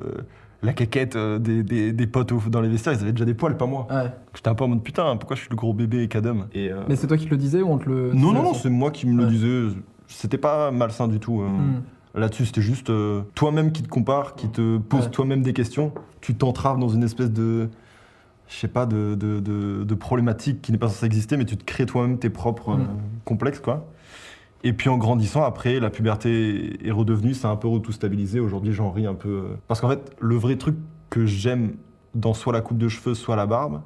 [0.61, 3.33] la caquette euh, des, des, des potes au- dans les vestiaires ils avaient déjà des
[3.33, 3.87] poils, pas moi.
[3.89, 4.11] Ouais.
[4.35, 6.45] J'étais un peu en mode putain pourquoi je suis le gros bébé cadum.
[6.53, 8.13] Et euh, Mais c'est toi qui te le disais ou on te le.
[8.13, 9.25] non disait non non c'est moi qui me Ouais.
[9.25, 9.75] le disais.
[10.07, 11.41] C'était pas malsain du tout.
[11.41, 11.47] euh.
[11.47, 11.81] Hmm.
[12.15, 15.09] Là-dessus, c'était juste euh, toi-même qui te compare, qui te pose Ouais.
[15.09, 15.91] toi-même des questions.
[16.21, 17.69] Tu t'entraves dans une espèce de,
[18.47, 21.57] je sais pas, de, de, de- de problématique qui n'est pas censée exister, mais tu
[21.57, 22.81] te crées toi-même tes propres Mm.
[22.81, 22.85] euh,
[23.25, 23.87] complexes, quoi.
[24.63, 28.39] Et puis en grandissant, après, la puberté est redevenue, c'est un peu tout stabilisé.
[28.39, 29.29] Aujourd'hui, j'en ris un peu.
[29.29, 30.75] euh, Parce qu'en fait, le vrai truc
[31.09, 31.73] que j'aime
[32.15, 33.81] dans soit la coupe de cheveux, soit la barbe,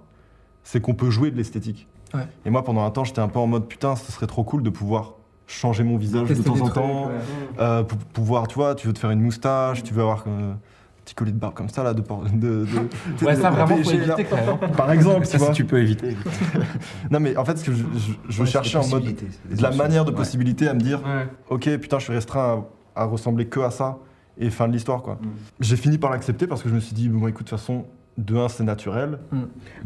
[0.64, 1.88] c'est qu'on peut jouer de l'esthétique.
[2.14, 2.28] Ouais.
[2.46, 4.62] Et moi, pendant un temps, j'étais un peu en mode putain, ce serait trop cool
[4.64, 5.14] de pouvoir
[5.48, 7.06] changer mon visage de temps en trucs, temps.
[7.08, 7.12] ouais.
[7.60, 10.52] Euh, pour pouvoir, tu vois, tu veux te faire une moustache, tu veux avoir euh,
[10.52, 10.58] un
[11.06, 12.02] petit collier de barbe comme ça, là, de.
[12.02, 12.06] de,
[12.38, 12.66] de-
[13.26, 14.72] Ouais, de- ça de vraiment, faut éviter quand même.
[14.76, 15.48] Par exemple, tu Ça, vois.
[15.48, 16.16] si tu peux éviter.
[17.12, 19.04] Non, mais en fait, ce que je, je- je Ouais, cherchais en mode.
[19.06, 20.18] De la manière de Ouais.
[20.18, 21.28] possibilité à me dire, Ouais.
[21.50, 24.00] ok, putain, je suis restreint à, à ressembler que à ça,
[24.38, 25.18] et fin de l'histoire, quoi.
[25.62, 27.86] J'ai fini par l'accepter parce que je me suis dit, bon, écoute, de toute façon,
[28.18, 29.20] de un, c'est naturel.
[29.32, 29.38] Mm.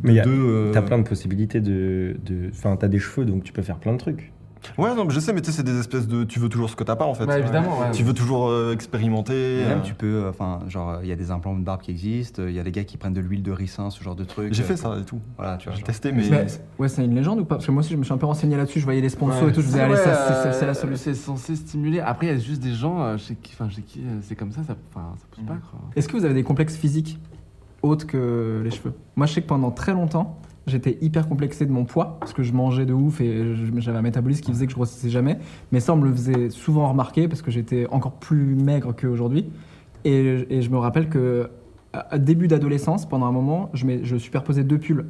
[0.04, 0.42] Mais y a- de deux.
[0.42, 2.18] euh, T'as plein de possibilités de.
[2.26, 4.32] de- Enfin, t'as des cheveux, donc tu peux faire plein de trucs.
[4.78, 6.24] Ouais, non, mais je sais, mais tu sais, c'est des espèces de.
[6.24, 7.26] Tu veux toujours ce que t'as pas, en fait.
[7.26, 7.92] Ouais, évidemment, ouais.
[7.92, 9.62] Tu veux toujours euh, expérimenter.
[9.62, 11.82] Et même euh, tu peux, euh, enfin, genre, il y a des implants de barbe
[11.82, 14.16] qui existent, il y a des gars qui prennent de l'huile de ricin, ce genre
[14.16, 14.54] de trucs.
[14.54, 15.20] J'ai euh, fait ça et tout.
[15.38, 15.78] Voilà, tu vois.
[15.78, 16.30] J'ai testé, mais.
[16.30, 16.46] Mais-
[16.80, 17.56] ouais, c'est une légende ou pas?
[17.56, 18.80] Parce que moi aussi, je me suis un peu renseigné là-dessus.
[18.80, 19.62] Je voyais les sponsors et tout.
[19.62, 21.04] Je me disais, allez, Ouais, ça, c'est- euh, la solution.
[21.04, 22.00] C'est censé stimuler.
[22.00, 24.36] Après, il y a juste des gens euh, chez qui, enfin, chez qui euh, c'est
[24.36, 25.02] comme ça, ça, ça
[25.32, 25.80] pousse pas, quoi.
[25.96, 27.20] Est-ce que vous avez des complexes physiques
[27.82, 28.94] autres que les cheveux?
[29.16, 32.44] Moi, je sais que pendant très longtemps, j'étais hyper complexé de mon poids parce que
[32.44, 35.40] je mangeais de ouf et j'avais un métabolisme qui faisait que je grossissais jamais.
[35.72, 39.50] Mais ça, on me le faisait souvent remarquer parce que j'étais encore plus maigre qu'aujourd'hui.
[40.04, 41.50] Et, je me rappelle que
[41.94, 45.06] à- début d'adolescence, pendant un moment, je, je superposais deux pulls.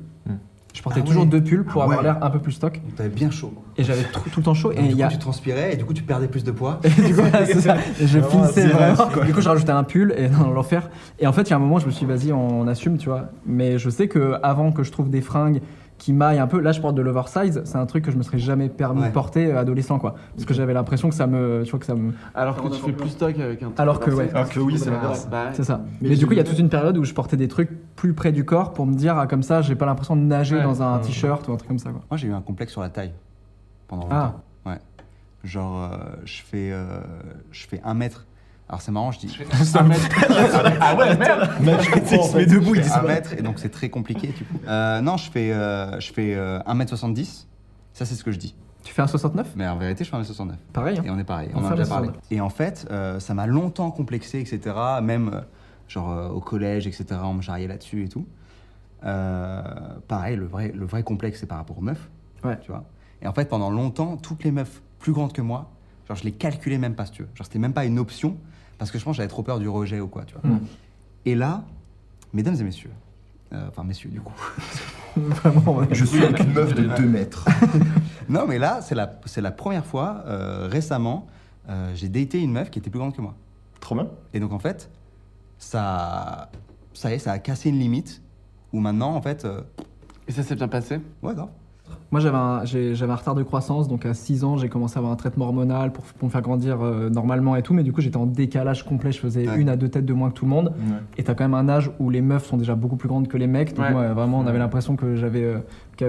[0.74, 1.30] Je portais Ah toujours ouais.
[1.30, 2.04] deux pulls pour Ah avoir ouais.
[2.06, 2.74] l'air un peu plus stock.
[2.82, 3.54] Donc, T'avais bien chaud.
[3.78, 4.72] Et j'avais tout, tout le temps chaud.
[4.72, 5.08] Et du y a...
[5.08, 6.80] coup, tu transpirais et du coup, tu perdais plus de poids.
[6.86, 7.22] Et du coup,
[7.60, 7.76] ça.
[8.00, 8.94] Et je finissais vraiment.
[9.06, 10.90] vrai, Du coup, j'ai rajouté un pull et dans l'enfer.
[11.20, 12.98] Et en fait, il y a un moment, je me suis dit, vas-y, on assume,
[12.98, 13.26] tu vois.
[13.46, 15.62] Mais je sais que avant que je trouve des fringues
[16.02, 17.62] qui maillent un peu, là, je porte de l'oversize.
[17.64, 19.10] C'est un truc que je me serais jamais permis Ouais.
[19.10, 20.16] de porter euh, adolescent, quoi.
[20.34, 22.12] Parce que j'avais l'impression que ça me, tu vois, que ça me.
[22.34, 24.28] Alors que tu fais plus stock avec un truc Alors que, ouais.
[24.34, 25.28] Alors que oui, c'est l'inverse.
[25.30, 25.82] bah, C'est ça.
[26.02, 27.70] Mais Mais, du coup, il y a toute une période où je portais des trucs
[27.96, 30.56] plus près du corps pour me dire, ah, comme ça, j'ai pas l'impression de nager
[30.56, 30.64] Ouais.
[30.64, 31.02] dans un Ouais.
[31.04, 32.02] t-shirt ou un truc comme ça, quoi.
[32.10, 33.14] Moi, j'ai eu un complexe sur la taille
[33.88, 34.16] pendant Ah.
[34.16, 34.42] longtemps.
[34.66, 34.80] Ouais.
[35.44, 37.00] Genre, euh, je fais, euh,
[37.52, 38.26] je fais un mètre.
[38.72, 39.38] Alors, c'est marrant, je dis.
[39.76, 40.08] un mètre.
[40.80, 42.46] ah ouais, merde Mais je comprends, en fait.
[42.46, 44.56] debout, il dit un mètre, et donc c'est très compliqué, du coup.
[44.66, 47.48] Euh, non, je fais, euh, je fais euh, 1m70.
[47.92, 48.56] Ça, c'est ce que je dis.
[48.84, 50.52] Tu fais un 69 Mais en vérité, je fais 1m69.
[50.72, 50.98] Pareil.
[51.00, 51.04] hein.
[51.06, 52.10] Et on est pareil, On on en a déjà parlé.
[52.32, 54.74] Et en fait, euh, ça m'a longtemps complexé, etc.
[55.04, 55.42] Même euh,
[55.90, 57.06] genre euh, au collège, etc.
[57.24, 58.26] On me charriait là-dessus et tout.
[59.04, 59.62] Euh,
[60.08, 62.10] pareil, le vrai, le vrai complexe, c'est par rapport aux meufs.
[62.44, 62.58] Ouais.
[62.62, 62.86] Tu vois.
[63.22, 65.70] Et en fait, pendant longtemps, toutes les meufs plus grandes que moi,
[66.08, 67.30] genre je les calculais même pas, si tu veux.
[67.36, 68.38] Genre c'était même pas une option
[68.82, 70.52] parce que je pense que j'avais trop peur du rejet ou quoi, tu vois.
[70.52, 70.60] Mm.
[71.28, 71.66] Et là,
[72.34, 72.90] mesdames et messieurs,
[73.54, 74.34] euh, enfin messieurs du coup.
[75.16, 75.76] Vraiment.
[75.78, 75.88] ouais.
[75.92, 77.46] Je suis avec une meuf de 2 mètres.
[78.28, 81.28] non, mais là, c'est la, c'est la première fois euh, récemment,
[81.70, 83.36] euh, j'ai daté une meuf qui était plus grande que moi.
[83.82, 84.08] Trop bien.
[84.34, 84.90] Et donc en fait,
[85.60, 86.50] ça,
[86.96, 88.24] ça y est, ça a cassé une limite
[88.74, 89.62] où maintenant, en fait, euh,
[90.28, 91.00] Et ça s'est bien passé?
[91.22, 91.50] Ouais, grave.
[92.12, 94.96] Moi, j'avais un, j'ai- j'avais un retard de croissance, donc à 6 ans, j'ai commencé
[94.96, 97.84] à avoir un traitement hormonal pour, pour me faire grandir euh, normalement et tout, mais
[97.84, 99.58] du coup, j'étais en décalage complet, je faisais Ouais.
[99.58, 100.74] une à deux têtes de moins que tout le monde.
[101.18, 103.38] Et t'as quand même un âge où les meufs sont déjà beaucoup plus grandes que
[103.38, 103.92] les mecs, donc Ouais.
[103.94, 105.54] moi, vraiment, on avait l'impression que j'avais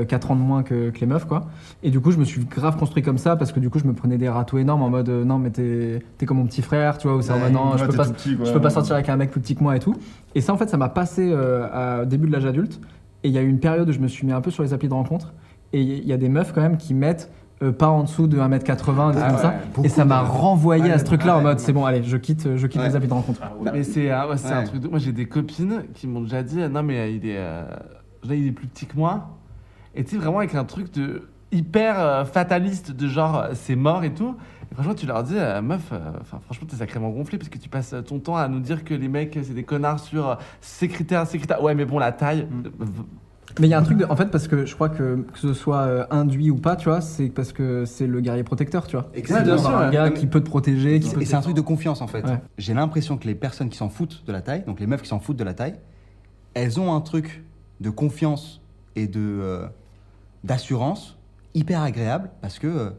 [0.08, 1.46] 4 ans de moins que, que les meufs, quoi.
[1.84, 3.84] Et du coup, je me suis grave construit comme ça, parce que du coup, je
[3.86, 6.62] me prenais des râteaux énormes en mode, euh, non, mais t'es t'es comme mon petit
[6.62, 8.44] frère, tu vois, ou c'est en Ouais, non, je Ouais, peux pas, tout petit, quoi.
[8.44, 9.94] je peux pas sortir avec un mec plus petit que moi et tout.
[10.34, 12.80] Et ça, en fait, ça m'a passé euh, à début de l'âge adulte.
[13.22, 14.64] Et il y a eu une période où je me suis mis un peu sur
[14.64, 15.32] les applis de rencontre.
[15.72, 17.30] Et il y a des meufs quand même qui mettent
[17.62, 19.54] euh, pas en dessous de 1m80, des Ah comme ça.
[19.84, 22.56] Et ça m'a renvoyé à ce truc-là en ouais, mode, c'est bon, allez, je quitte,
[22.56, 22.88] je quitte Ouais.
[22.88, 23.40] les applis de rencontre.
[23.72, 24.88] Mais c'est ah ouais, c'est un truc de...
[24.88, 27.64] Moi, j'ai des copines qui m'ont déjà dit Non, mais euh, il est, euh,
[28.24, 29.38] là, il est plus petit que moi.
[29.94, 33.76] Et tu sais, vraiment avec un truc de hyper euh, fataliste, de genre, euh, c'est
[33.76, 34.34] mort et tout.
[34.70, 37.58] Et franchement, tu leur dis euh, Meuf, euh, enfin, franchement, t'es sacrément gonflé parce que
[37.58, 40.34] tu passes ton temps à nous dire que les mecs, c'est des connards sur euh,
[40.62, 41.62] ces critères, ces critères.
[41.62, 42.46] Ouais, mais bon, la taille.
[42.80, 42.84] euh,
[43.60, 44.04] Mais il y a un truc de.
[44.06, 46.88] En fait, parce que je crois que que ce soit euh, induit ou pas, tu
[46.88, 49.10] vois, c'est parce que c'est le guerrier protecteur, tu vois.
[49.14, 49.58] Exactement.
[49.58, 52.00] C'est un gars qui peut te protéger, qui peut Et c'est un truc de confiance
[52.00, 52.24] en fait.
[52.24, 52.40] Ouais.
[52.58, 55.08] J'ai l'impression que les personnes qui s'en foutent de la taille, donc les meufs qui
[55.08, 55.74] s'en foutent de la taille,
[56.54, 57.44] elles ont un truc
[57.80, 58.60] de confiance
[58.96, 59.66] et de euh,
[60.44, 61.16] d'assurance
[61.54, 62.90] hyper agréable parce que euh,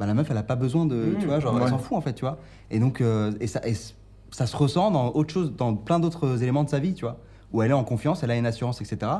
[0.00, 1.62] bah, la meuf elle a pas besoin de, Mmh, tu vois, genre ouais.
[1.64, 2.38] elle s'en fout en fait, tu vois.
[2.70, 3.94] Et donc euh, et ça et c-
[4.30, 7.18] ça se ressent dans autre chose, dans plein d'autres éléments de sa vie, tu vois,
[7.52, 9.12] où elle est en confiance, elle a une assurance, etc.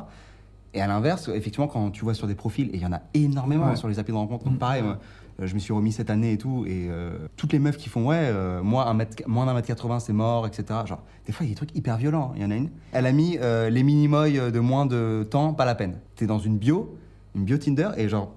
[0.75, 3.01] Et à l'inverse, effectivement, quand tu vois sur des profils, et il y en a
[3.15, 3.77] énormément Ouais.
[3.77, 4.59] sur les applis de rencontre, donc Mm.
[4.59, 4.99] pareil, moi,
[5.41, 7.89] euh, je me suis remis cette année et tout, et euh, toutes les meufs qui
[7.91, 10.65] font, ouais, euh, moi, un mètre, moins d'un mètre 80, c'est mort, etc.
[10.87, 12.31] Genre, des fois, il y a des trucs hyper violents.
[12.31, 12.37] hein.
[12.37, 15.53] Il y en a une, elle a mis euh, les mini-moys de moins de temps,
[15.53, 15.99] pas la peine.
[16.17, 16.97] T'es dans une bio,
[17.35, 18.33] une bio Tinder, et genre,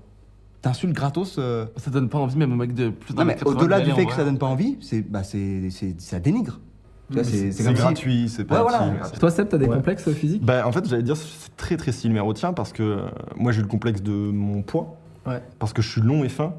[0.62, 1.38] t'insultes gratos.
[1.40, 3.62] euh, Ça donne pas envie, même au mec de plus Non, d'un mais mètre 80
[3.62, 6.60] au-delà du fait que ça donne pas envie, c'est, bah, c'est, c'est- ça dénigre.
[7.24, 8.64] C'est, gratuit, c'est pas.
[8.64, 9.10] Ouais, voilà.
[9.20, 9.76] Toi, Seb, t'as des Ouais.
[9.76, 10.44] complexes physiques?
[10.44, 13.02] Bah, en fait, j'allais dire, c'est très très similaire au tien parce que euh,
[13.36, 14.98] moi j'ai eu le complexe de mon poids.
[15.28, 15.42] Ouais.
[15.60, 16.54] Parce que je suis long et fin.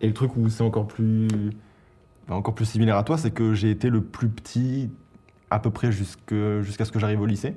[0.00, 1.28] Et le truc où c'est encore plus,
[2.28, 4.90] bah, encore plus similaire à toi, c'est que j'ai été le plus petit
[5.50, 7.54] à peu près jusque- jusqu'à ce que j'arrive au lycée.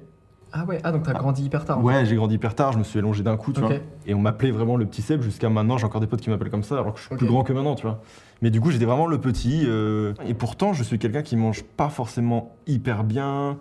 [0.57, 1.83] Ah ouais, ah donc t'as grandi hyper tard.
[1.83, 3.71] Ouais, j'ai grandi hyper tard, je me suis allongé d'un coup, tu vois.
[4.07, 5.77] Et on m'appelait vraiment le petit Seb jusqu'à maintenant.
[5.77, 7.51] J'ai encore des potes qui m'appellent comme ça, alors que je suis plus grand que
[7.51, 7.99] maintenant, tu vois.
[8.41, 9.63] Mais du coup, j'étais vraiment le petit.
[9.65, 13.57] euh, et pourtant, je suis quelqu'un qui mange pas forcément hyper bien.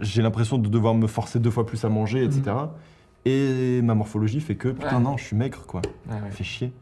[0.00, 2.42] J'ai l'impression de devoir me forcer deux fois plus à manger, etc.
[3.24, 5.02] Et ma morphologie fait que, putain, Ouais.
[5.02, 5.80] non, je suis maigre, quoi.
[6.08, 6.30] Ouais, ouais.
[6.30, 6.72] Fait chier.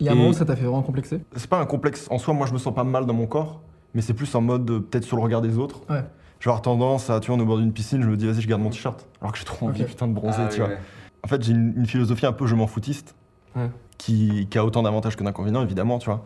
[0.00, 1.20] Il y a un moment où ça t'a fait vraiment complexer?
[1.36, 3.60] C'est pas un complexe en soi, moi je me sens pas mal dans mon corps,
[3.94, 5.82] mais c'est plus en mode euh, peut-être sur le regard des autres.
[5.88, 6.02] Ouais.
[6.44, 8.18] Je vais avoir tendance à, tu vois, on est au bord d'une piscine, je me
[8.18, 9.06] dis, vas-y, je garde mon t-shirt.
[9.22, 10.68] Alors que j'ai trop envie, putain, de bronzer, Ah, tu oui, vois.
[10.74, 10.78] ouais.
[11.22, 13.14] En fait, j'ai une, une philosophie un peu je m'en foutiste,
[13.56, 13.70] Ouais.
[13.96, 16.22] qui, qui a autant d'avantages que d'inconvénients, évidemment, tu vois.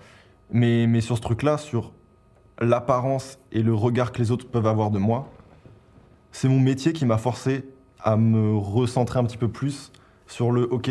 [0.51, 1.93] Mais, mais sur ce truc-là, sur
[2.61, 5.29] l'apparence et le regard que les autres peuvent avoir de moi,
[6.33, 7.65] c'est mon métier qui m'a forcé
[8.01, 9.93] à me recentrer un petit peu plus
[10.27, 10.91] sur le OK,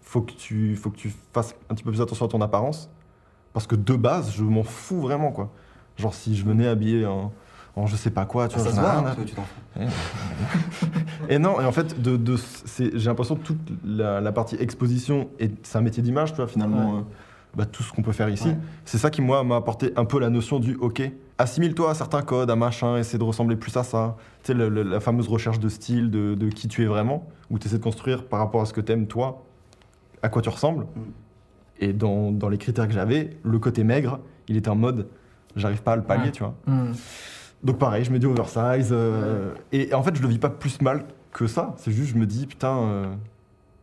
[0.00, 2.88] faut que tu, faut que tu fasses un petit peu plus attention à ton apparence.
[3.52, 5.50] Parce que de base, je m'en fous vraiment, quoi.
[5.98, 7.34] Genre, si je venais habillé en,
[7.76, 9.80] en je sais pas quoi, tu vois, Ça se voit, hein, tu t'en fous.
[11.28, 14.56] et non, et en fait, de, de, c'est- j'ai l'impression que toute la, la partie
[14.56, 16.98] exposition, et c'est un métier d'image, tu vois, finalement, Ouais.
[16.98, 17.02] euh,
[17.56, 18.48] bah, tout ce qu'on peut faire ici.
[18.48, 18.58] Ouais.
[18.84, 21.02] C'est ça qui, moi, m'a apporté un peu la notion du OK,
[21.38, 24.16] assimile-toi à certains codes, à machin, essaie de ressembler plus à ça.
[24.42, 27.68] Tu sais, la fameuse recherche de style, de, de qui tu es vraiment, où tu
[27.68, 29.44] essaies de construire par rapport à ce que t'aimes, toi,
[30.22, 30.84] à quoi tu ressembles.
[30.84, 31.00] Mm.
[31.80, 35.08] Et dans, dans les critères que j'avais, le côté maigre, il était en mode,
[35.56, 36.30] j'arrive pas à le pallier, Ouais.
[36.30, 36.54] tu vois.
[36.66, 36.92] Hmm.
[37.62, 38.88] Donc pareil, je me dis oversize.
[38.92, 41.74] euh, et en fait, je le vis pas plus mal que ça.
[41.78, 43.06] C'est juste, je me dis, putain, euh,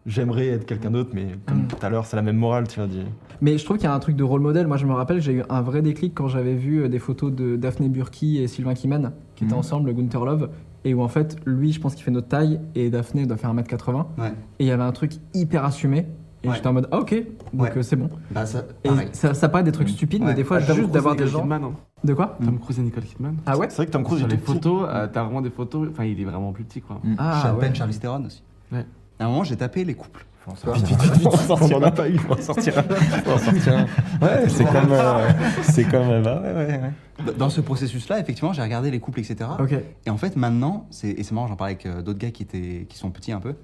[0.05, 1.67] j'aimerais être quelqu'un d'autre, mais comme Mm.
[1.67, 2.87] tout à l'heure, c'est la même morale, tu vois.
[2.87, 3.05] dis-
[3.41, 4.67] Mais je trouve qu'il y a un truc de rôle modèle.
[4.67, 7.31] Moi, je me rappelle, j'ai eu un vrai déclic quand j'avais vu euh, des photos
[7.33, 9.59] de Daphné Burki et Sylvain Kiman, qui étaient Mhm.
[9.59, 10.49] ensemble, le Gunther Love,
[10.85, 13.49] et où en fait, lui, je pense qu'il fait notre taille, et Daphné doit faire
[13.53, 14.07] 1m80.
[14.17, 14.27] Ouais.
[14.59, 16.05] Et il y avait un truc hyper assumé.
[16.43, 16.55] Et Ouais.
[16.55, 17.13] j'étais en mode, ah ok,
[17.53, 17.77] donc Ouais.
[17.77, 18.09] euh, c'est bon.
[18.31, 19.09] Bah, ça, Et pareil.
[19.11, 21.41] ça, ça paraît des trucs stupides, mais des fois, Ah, juste d'avoir des gens.
[21.41, 21.71] Kidman, hein.
[22.03, 23.35] De quoi Tom Cruise et Nicole Kidman.
[23.45, 25.41] Ah ouais C'est vrai que Tom Cruise, Sur il les tout photos, euh, t'as vraiment
[25.41, 25.89] des photos.
[25.91, 27.01] Enfin, il est vraiment plus petit, quoi.
[27.17, 27.59] Ah, Sean ouais.
[27.59, 28.41] Penn, Charlize Theron aussi.
[28.71, 28.85] Ouais.
[29.19, 30.25] À un moment, j'ai tapé les couples.
[30.61, 30.77] Tu vois.
[31.61, 32.17] On en a pas eu.
[32.29, 32.81] On en sortira.
[33.27, 33.75] On en sortira.
[34.21, 34.91] Ouais, c'est comme.
[34.91, 35.29] euh,
[35.61, 36.09] c'est comme.
[36.09, 36.81] euh, bah, ouais, ouais,
[37.27, 37.33] ouais.
[37.37, 39.47] Dans ce processus-là, effectivement, j'ai regardé les couples, etc.
[39.59, 39.73] Ok.
[40.05, 42.43] Et en fait, maintenant, c'est, et c'est marrant, j'en parlais avec euh, d'autres gars qui,
[42.43, 43.55] étaient, qui sont petits un peu.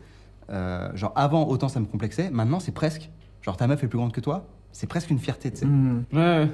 [0.49, 2.29] Euh, genre, avant, autant ça me complexait.
[2.31, 3.09] Maintenant, c'est presque.
[3.41, 4.45] Genre, ta meuf est plus grande que toi.
[4.71, 5.65] C'est presque une fierté, tu sais.
[5.65, 6.03] Hmm.
[6.13, 6.49] Ouais.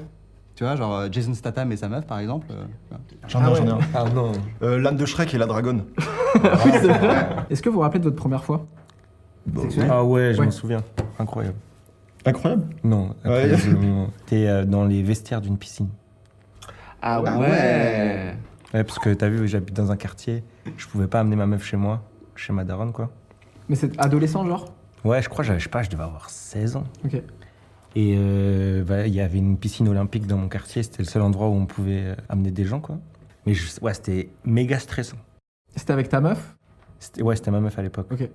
[0.55, 2.47] Tu vois, genre euh, Jason Statham et sa meuf, par exemple.
[2.51, 2.99] euh, vois.
[3.27, 3.57] J'en ai Ah un, ouais.
[3.57, 3.79] j'en ai un.
[3.95, 4.31] Ah non.
[4.61, 5.85] Euh, L'âne de Shrek et la dragonne.
[7.49, 8.65] Est-ce que vous vous rappelez de votre première fois
[9.59, 10.45] Sexuelle Ah ouais, je Ouais.
[10.45, 10.83] m'en souviens.
[11.19, 11.55] Incroyable.
[12.25, 12.63] Incroyable?
[12.83, 13.51] Non, Ouais.
[13.53, 14.07] incroyablement.
[14.27, 15.89] T'es euh, dans les vestiaires d'une piscine.
[17.01, 17.29] Ah ouais.
[17.31, 18.35] Ah ouais.
[18.73, 20.43] Ouais, parce que t'as vu, j'habite dans un quartier.
[20.77, 22.03] Je pouvais pas amener ma meuf chez moi,
[22.35, 23.09] chez ma daronne, quoi.
[23.69, 24.65] Mais c'est adolescent, genre
[25.03, 26.83] Ouais, je crois, je sais pas, je devais avoir 16 ans.
[27.05, 27.15] Ok.
[27.95, 30.83] Et euh, bah, il y avait une piscine olympique dans mon quartier.
[30.83, 32.99] C'était le seul endroit où on pouvait euh, amener des gens, quoi.
[33.45, 35.17] Mais je- ouais, c'était méga stressant.
[35.75, 36.55] C'était avec ta meuf?
[36.99, 38.07] C'était- Ouais, c'était ma meuf à l'époque.
[38.11, 38.29] Ok.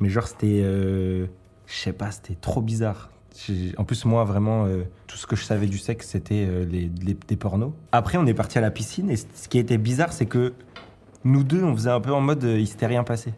[0.00, 0.60] Mais genre, c'était.
[0.62, 1.26] euh,
[1.66, 3.10] je sais pas, c'était trop bizarre.
[3.76, 6.90] En plus, moi, vraiment, euh, tout ce que je savais du sexe, c'était euh, les,
[7.02, 7.72] les- des pornos.
[7.92, 10.52] Après, on est parti à la piscine et ce qui était bizarre, c'est que
[11.24, 13.32] nous deux, on faisait un peu en mode euh, il s'était rien passé.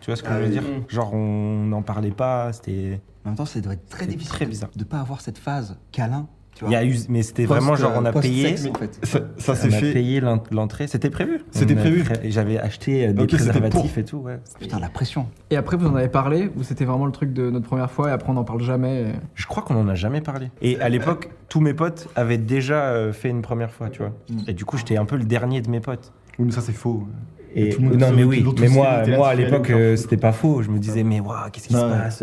[0.00, 0.50] Tu vois ce que Ah je veux oui.
[0.52, 3.00] dire Genre, on n'en parlait pas, c'était.
[3.24, 4.70] En même temps, ça doit être très C'est difficile très de- bizarre.
[4.74, 6.26] de pas avoir cette phase câlin.
[6.60, 8.50] Tu Il y a eu, mais c'était vraiment genre, on a payé.
[8.50, 8.98] Post-sexe, en fait.
[9.02, 9.92] Ça, ça on s'est a fait.
[9.92, 10.86] payé l'en- l'entrée.
[10.88, 11.40] C'était prévu.
[11.50, 12.04] C'était prévu.
[12.04, 14.38] pré- J'avais acheté euh, des Ok, c'était préservatifs et tout, ouais.
[14.60, 15.26] Putain, la pression.
[15.50, 18.08] Et après, vous en avez parlé Ou c'était vraiment le truc de notre première fois
[18.10, 20.50] et après, on n'en parle jamais et- Je crois qu'on en a jamais parlé.
[20.60, 24.12] Et à l'époque, tous mes potes avaient déjà euh, fait une première fois, tu vois.
[24.46, 26.12] Et du coup, j'étais un peu le dernier de mes potes.
[26.38, 27.06] Oui, mais ça, c'est faux.
[27.54, 30.30] Et tout le monde non, mais oui, mais moi, moi à l'époque, euh, c'était pas
[30.32, 30.62] faux.
[30.62, 32.22] Je me disais, mais waouh, qu'est-ce qui se passe?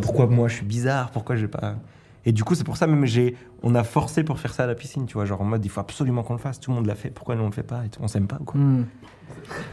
[0.00, 1.10] Pourquoi moi je suis bizarre?
[1.10, 1.74] Pourquoi j'ai pas.
[2.24, 4.66] Et du coup, c'est pour ça même j'ai, on a forcé pour faire ça à
[4.66, 6.60] la piscine, tu vois, genre en mode il faut absolument qu'on le fasse.
[6.60, 7.10] Tout le monde l'a fait.
[7.10, 8.84] Pourquoi nous on le fait pas et tout On s'aime pas ou quoi Hmm.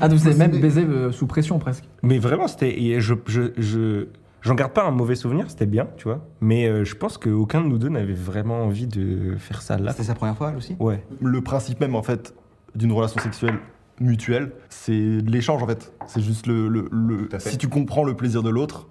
[0.00, 1.84] ah, donc vous avez même baisé euh, sous pression presque.
[2.02, 4.06] Mais vraiment, c'était, je, je, je,
[4.40, 5.50] j'en garde pas un mauvais souvenir.
[5.50, 6.24] C'était bien, tu vois.
[6.40, 9.90] Mais euh, je pense qu'aucun de nous deux n'avait vraiment envie de faire ça là.
[9.92, 10.76] C'était sa première fois, elle aussi?
[10.78, 11.04] Ouais.
[11.20, 12.34] Le principe même, en fait,
[12.74, 13.58] d'une relation sexuelle
[14.00, 15.92] mutuelle, c'est l'échange, en fait.
[16.06, 16.68] C'est juste le.
[16.68, 18.88] le, si tu comprends le plaisir de l'autre,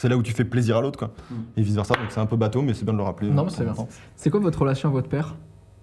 [0.00, 1.10] c'est là où tu fais plaisir à l'autre, quoi.
[1.56, 1.94] Et vice versa.
[1.94, 3.30] Donc c'est un peu bateau, mais c'est bien de le rappeler.
[3.30, 3.74] Non, mais c'est bien.
[4.14, 5.34] C'est quoi votre relation à votre père?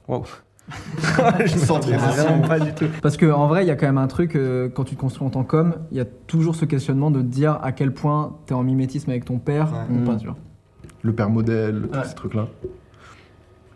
[0.07, 0.23] Wow.
[0.69, 1.97] Je m'attendais transition.
[1.97, 2.85] vraiment pas du tout.
[3.01, 5.27] Parce qu'en vrai, il y a quand même un truc, euh, quand tu te construis
[5.27, 8.37] en tant qu'homme, il y a toujours ce questionnement de te dire à quel point
[8.45, 9.95] t'es en mimétisme avec ton père Ouais.
[9.95, 10.05] ou Mm.
[10.05, 10.37] pas, tu vois.
[11.01, 12.05] Le père modèle, tous Ouais.
[12.05, 12.47] ces trucs-là.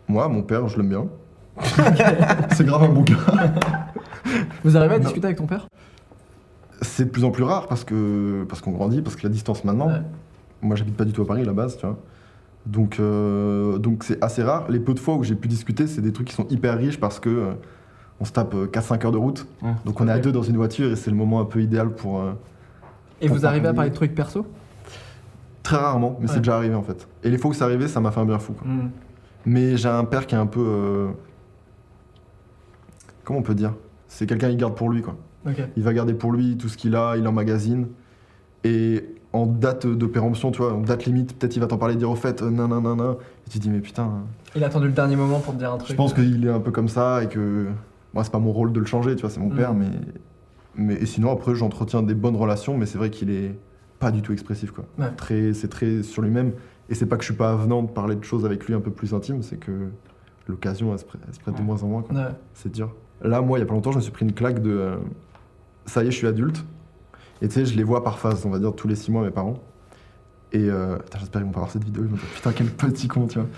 [0.08, 1.06] Moi, mon père, je l'aime bien.
[2.52, 3.52] c'est grave un gars.
[4.64, 5.04] Vous arrivez à Non.
[5.04, 5.68] discuter avec ton père?
[6.82, 9.64] C'est de plus en plus rare parce que parce qu'on grandit, parce que la distance
[9.64, 9.88] maintenant.
[9.88, 10.00] Ouais.
[10.62, 11.98] Moi, j'habite pas du tout à Paris à la base, tu vois.
[12.66, 14.70] Donc euh, donc c'est assez rare.
[14.70, 17.00] Les peu de fois où j'ai pu discuter, c'est des trucs qui sont hyper riches
[17.00, 17.52] parce que euh,
[18.20, 19.46] on se tape 4-5 heures de route.
[19.62, 19.72] Ouais.
[19.86, 21.88] Donc on est à deux dans une voiture et c'est le moment un peu idéal
[21.90, 22.32] pour euh,
[23.22, 23.88] Et Pour vous arrivez à parler.
[23.88, 24.46] de trucs perso?
[25.62, 26.32] Très rarement, mais Ouais.
[26.34, 27.08] c'est déjà arrivé en fait.
[27.24, 28.52] Et les fois où c'est arrivé, ça m'a fait un bien fou.
[28.52, 28.66] quoi.
[28.68, 28.90] Mm.
[29.46, 31.08] Mais j'ai un père qui est un peu euh,
[33.24, 33.72] comment on peut dire?
[34.08, 35.16] C'est quelqu'un qui garde pour lui quoi.
[35.76, 37.86] Il va garder pour lui tout ce qu'il a, il emmagasine.
[38.64, 41.94] Et en date de péremption, tu vois, en date limite, peut-être il va t'en parler,
[41.94, 43.14] dire au fait, euh, nan nan nan nan.
[43.46, 45.58] Et tu te dis, mais putain, euh, Il a attendu le dernier moment pour te
[45.58, 45.90] dire un truc.
[45.90, 47.66] je pense qu'il est un peu comme ça et que.
[48.12, 49.56] Moi, c'est pas mon rôle de le changer, tu vois, c'est mon Mm.
[49.56, 49.86] père, mais.
[50.74, 53.56] mais et sinon, après, j'entretiens des bonnes relations, mais c'est vrai qu'il est
[54.00, 54.84] pas du tout expressif, quoi.
[54.98, 55.10] Ouais.
[55.16, 56.52] Très, c'est très sur lui-même.
[56.88, 58.80] Et c'est pas que je suis pas avenant de parler de choses avec lui un
[58.80, 59.70] peu plus intimes, c'est que
[60.48, 62.16] l'occasion, elle se prête, elle se prête de moins en moins, quoi.
[62.16, 62.22] Ouais.
[62.54, 62.92] C'est dur.
[63.22, 64.70] Là, moi, il y a pas longtemps, je me suis pris une claque de.
[64.70, 64.96] euh,
[65.86, 66.64] ça y est, je suis adulte.
[67.42, 69.22] Et tu sais, je les vois par phase, on va dire tous les six mois,
[69.22, 69.54] mes parents.
[70.52, 73.08] Et euh, j'espère qu'ils vont pas voir cette vidéo, ils vont dire putain, quel petit
[73.08, 73.48] con, tu vois.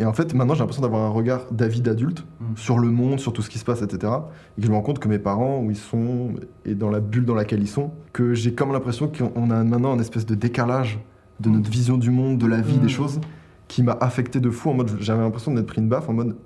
[0.00, 2.44] Et en fait, maintenant, j'ai l'impression d'avoir un regard d'avis d'adulte Mm.
[2.56, 4.12] sur le monde, sur tout ce qui se passe, etc.
[4.56, 6.34] Et que je me rends compte que mes parents, où ils sont,
[6.64, 9.92] et dans la bulle dans laquelle ils sont, que j'ai comme l'impression qu'on a maintenant
[9.92, 11.00] un espèce de décalage
[11.40, 12.82] de notre vision du monde, de la vie, Mm.
[12.82, 13.20] des choses,
[13.66, 14.70] qui m'a affecté de fou.
[14.70, 16.36] En mode, j'avais l'impression d'être pris une baffe, en mode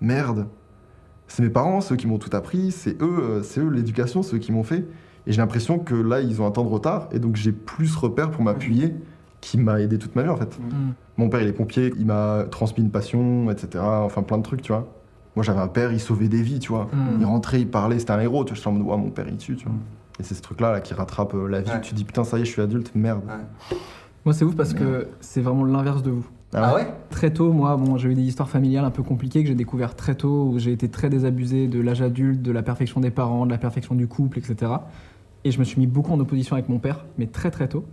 [0.00, 0.46] merde.
[1.28, 4.36] C'est mes parents, ceux qui m'ont tout appris, c'est eux, euh, c'est eux l'éducation, c'est
[4.36, 4.84] eux qui m'ont fait.
[5.26, 7.94] Et j'ai l'impression que là, ils ont un temps de retard, et donc j'ai plus
[7.96, 8.94] repère pour m'appuyer,
[9.40, 10.58] qui m'a aidé toute ma vie en fait.
[10.58, 10.92] Mm.
[11.18, 13.84] Mon père, il est pompier, il m'a transmis une passion, etc.
[13.84, 14.88] Enfin, plein de trucs, tu vois.
[15.36, 16.88] Moi, j'avais un père, il sauvait des vies, tu vois.
[16.92, 17.20] Mm.
[17.20, 18.54] Il rentrait, il parlait, c'était un héros, tu vois.
[18.54, 19.74] Je suis en mode, Ouah, mon père, il tue, tu vois.
[19.74, 20.20] Mm.
[20.20, 21.70] Et c'est ce truc-là là, qui rattrape euh, la vie.
[21.70, 21.80] Ouais.
[21.80, 23.22] Tu te dis, putain, ça y est, je suis adulte, merde.
[24.24, 26.26] Moi, c'est ouf parce que c'est vraiment l'inverse de vous.
[26.54, 26.86] Ah ouais?
[27.10, 29.96] Très tôt, moi, bon, j'ai eu des histoires familiales un peu compliquées que j'ai découvert
[29.96, 33.46] très tôt, où j'ai été très désabusé de l'âge adulte, de la perfection des parents,
[33.46, 34.70] de la perfection du couple, etc.
[35.44, 37.84] Et je me suis mis beaucoup en opposition avec mon père, mais très très tôt.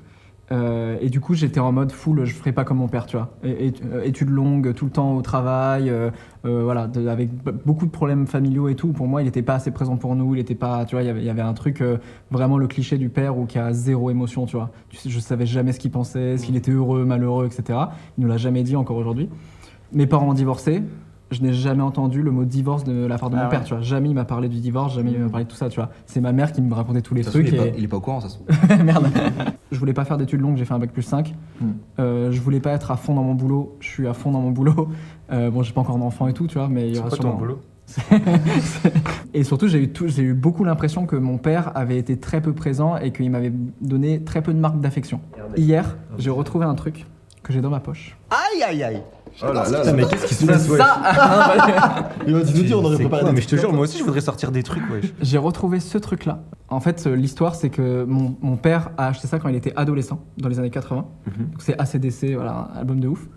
[0.52, 3.18] Euh, et du coup, j'étais en mode full, je ferai pas comme mon père, tu
[3.18, 3.30] vois.
[3.44, 6.10] Et, et- euh, études longues, tout le temps au travail, euh,
[6.46, 7.30] euh, voilà, de- avec
[7.66, 8.88] beaucoup de problèmes familiaux et tout.
[8.88, 11.06] Pour moi, il était pas assez présent pour nous, il était pas, tu vois, il
[11.06, 11.84] y avait, il y avait un truc,
[12.32, 14.72] vraiment le cliché du père où qui a zéro émotion, tu vois.
[15.06, 17.78] Je savais jamais ce qu'il pensait, s'il était heureux, malheureux, etc.
[18.18, 19.30] Il nous l'a jamais dit encore aujourd'hui.
[19.94, 20.82] Mes parents ont divorcé.
[21.32, 23.66] Je n'ai jamais entendu le mot divorce de la part de Ah mon père, ouais.
[23.66, 23.84] tu vois.
[23.84, 25.90] Jamais il m'a parlé du divorce, jamais il m'a parlé de tout ça, tu vois.
[26.08, 27.48] C'est ma mère qui me racontait tous les Ça trucs.
[27.50, 28.84] il, est et- pas, il est pas au courant, ça se trouve.
[28.84, 29.08] Merde.
[29.72, 31.36] Je voulais pas faire d'études longues, j'ai fait un bac plus 5.
[31.62, 31.66] Hmm.
[32.00, 34.42] Euh, je voulais pas être à fond dans mon boulot, je suis à fond dans
[34.42, 34.90] mon boulot.
[35.32, 37.18] Euh, bon, j'ai pas encore d'enfant et tout, tu vois, mais il y aura quoi
[37.18, 37.38] ton sûrement.
[37.38, 37.60] boulot
[39.34, 42.54] et surtout, j'ai eu, tout- eu beaucoup l'impression que mon père avait été très peu
[42.54, 45.22] présent et qu'il m'avait donné très peu de marques d'affection.
[45.58, 47.06] Hier, j'ai retrouvé un truc
[47.50, 48.16] que j'ai dans ma poche.
[48.30, 49.02] Aïe aïe aïe
[49.42, 52.84] Oh là là, mais qu'est-ce qui se passe, ouais Ça Il va nous dire, on
[52.86, 55.06] aurait préparé des Mais je te jure, moi aussi, je voudrais sortir des trucs, wesh.
[55.22, 56.44] J'ai retrouvé ce truc-là.
[56.68, 59.74] En fait, euh, l'histoire, c'est que mon, mon père a acheté ça quand il était
[59.76, 61.06] adolescent, dans les années 80.
[61.26, 61.34] Mhm.
[61.52, 63.28] Donc c'est ACDC, voilà, un album de ouf.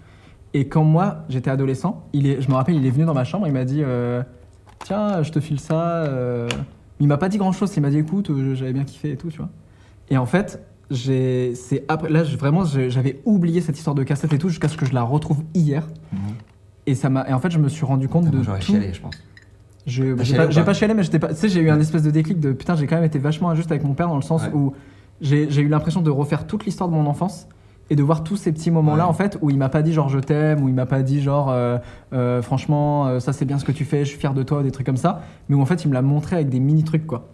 [0.54, 3.24] Et quand moi, j'étais adolescent, il est, je me rappelle, il est venu dans ma
[3.24, 4.22] chambre, il m'a dit euh,
[4.84, 6.04] Tiens, je te file ça.
[6.04, 6.48] euh.
[7.00, 9.38] Il m'a pas dit grand-chose, il m'a dit Écoute, j'avais bien kiffé et tout, tu
[9.38, 9.48] vois.
[10.10, 14.38] Et en fait, j'ai, c'est après, là, vraiment, j'avais oublié cette histoire de cassette et
[14.38, 15.86] tout jusqu'à ce que je la retrouve hier.
[16.86, 18.34] Et, ça m'a, et en fait, je me suis rendu compte de.
[18.36, 19.14] Moi, J'aurais tout- chialé, je pense.
[19.86, 21.28] je- J'ai pas, pas pas chialé, mais j'étais pas.
[21.28, 23.50] Tu sais, j'ai eu un espèce de déclic de putain, j'ai quand même été vachement
[23.50, 24.52] injuste avec mon père dans le sens Ouais.
[24.52, 24.74] où
[25.20, 27.46] j'ai j'ai eu l'impression de refaire toute l'histoire de mon enfance
[27.90, 29.10] et de voir tous ces petits moments-là Ouais.
[29.10, 31.20] en fait où il m'a pas dit genre je t'aime, où il m'a pas dit
[31.22, 31.78] genre euh,
[32.12, 34.62] euh, franchement euh, ça c'est bien ce que tu fais, je suis fier de toi,
[34.64, 36.82] des trucs comme ça, mais où en fait il me l'a montré avec des mini
[36.84, 37.28] trucs quoi.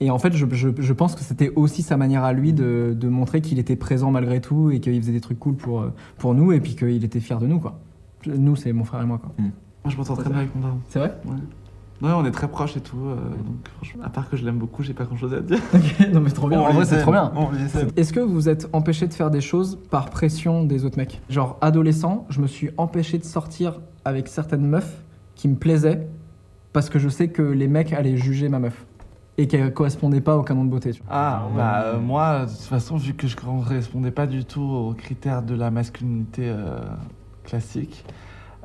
[0.00, 2.96] Et en fait, je, je- je pense que c'était aussi sa manière à lui de,
[2.98, 5.92] de montrer qu'il était présent malgré tout et qu'il faisait des trucs cool pour, euh,
[6.18, 7.78] pour nous et puis qu'il était fier de nous quoi.
[8.26, 9.32] Nous, c'est mon frère et moi quoi.
[9.38, 9.50] Moi,
[9.88, 10.78] je m'entends très bien avec mon daron.
[10.88, 11.16] C'est vrai
[12.02, 12.96] Ouais, on est très proches et tout.
[12.96, 15.58] euh, donc, franchement, à part que je l'aime beaucoup, j'ai pas grand chose à dire.
[15.74, 16.58] Ok, non mais trop bien.
[16.60, 17.30] en vrai, c'est trop bien.
[17.94, 21.20] Est-ce que vous êtes empêché de faire des choses par pression des autres mecs?
[21.28, 25.02] Genre, adolescent, je me suis empêché de sortir avec certaines meufs
[25.34, 26.08] qui me plaisaient
[26.72, 28.86] parce que je sais que les mecs allaient juger ma meuf
[29.38, 30.92] et qu'elle correspondait pas au canon de beauté.
[30.92, 31.08] tu vois.
[31.10, 34.62] Ah, bah euh, moi, de toute façon, vu que je ne correspondais pas du tout
[34.62, 36.80] aux critères de la masculinité euh,
[37.44, 38.04] classique,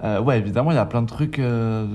[0.03, 1.39] euh, ouais, évidemment, il y a plein de trucs.
[1.39, 1.87] euh,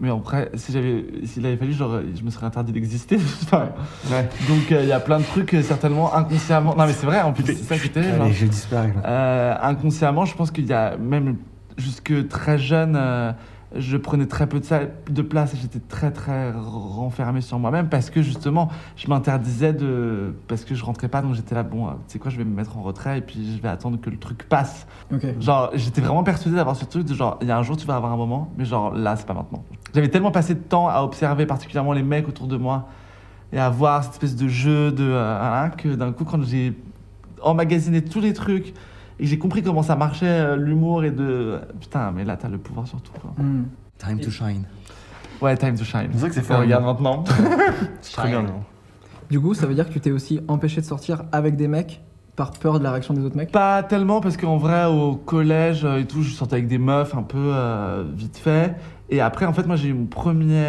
[0.00, 3.18] mais après, si j'avais, s'il avait fallu, je me serais interdit d'exister.
[3.52, 6.74] Donc, euh, il y a plein de trucs, certainement inconsciemment.
[6.76, 8.04] Non, mais c'est vrai, en plus, c'est ça qui était.
[8.04, 8.92] Allez, j'ai disparu.
[9.04, 11.36] Euh, inconsciemment, je pense qu'il y a même
[11.76, 13.32] jusque très jeune, euh,
[13.76, 14.60] je prenais très peu
[15.10, 20.34] de, place et j'étais très très renfermé sur moi-même parce que justement je m'interdisais de
[20.48, 22.54] parce que je rentrais pas donc j'étais là bon tu sais quoi je vais me
[22.54, 25.40] mettre en retrait et puis je vais attendre que le truc passe Ok.
[25.40, 27.86] genre j'étais vraiment persuadé d'avoir ce truc de genre il y a un jour tu
[27.86, 29.62] vas avoir un moment mais genre là c'est pas maintenant
[29.94, 32.88] j'avais tellement passé de temps à observer particulièrement les mecs autour de moi
[33.52, 36.74] et à voir cette espèce de jeu de euh, voilà, que d'un coup quand j'ai
[37.42, 38.74] emmagasiné tous les trucs
[39.20, 42.58] et j'ai compris comment ça marchait euh, l'humour et de putain mais là t'as le
[42.58, 43.32] pouvoir sur tout quoi.
[43.38, 43.64] Hmm.
[43.98, 44.64] Time to shine.
[45.42, 46.08] Ouais, time to shine.
[46.12, 46.60] C'est vrai que c'est fort.
[46.60, 47.22] regarde maintenant.
[48.12, 48.42] Très bien.
[48.42, 48.62] non.
[49.30, 52.02] Du coup, ça veut dire que tu t'es aussi empêché de sortir avec des mecs
[52.36, 53.52] par peur de la réaction des autres mecs?
[53.52, 57.14] Pas tellement parce qu'en vrai au collège euh, et tout, je sortais avec des meufs
[57.14, 58.74] un peu euh, vite fait.
[59.10, 60.64] Et après, en fait, moi j'ai eu mon premier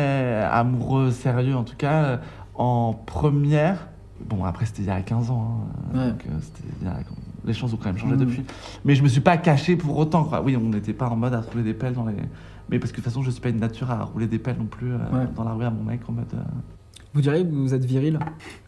[0.51, 2.19] amoureux sérieux en tout cas
[2.55, 3.87] en première.
[4.29, 5.65] Bon, après c'était il y a 15 ans.
[5.93, 6.09] hein, Ouais.
[6.11, 6.95] donc, euh, c'était il y a-
[7.45, 8.19] Les choses ont quand même changé Mhm.
[8.25, 8.43] depuis.
[8.85, 10.23] Mais je me suis pas caché pour autant.
[10.23, 10.41] Quoi.
[10.41, 12.13] Oui, on n'était pas en mode à rouler des pelles dans les.
[12.69, 14.57] Mais parce que de toute façon, je suis pas une nature à rouler des pelles
[14.57, 15.27] non plus euh, Ouais.
[15.35, 16.25] dans la rue à mon mec en mode.
[16.33, 16.37] euh,
[17.13, 18.19] Vous diriez que vous êtes viril?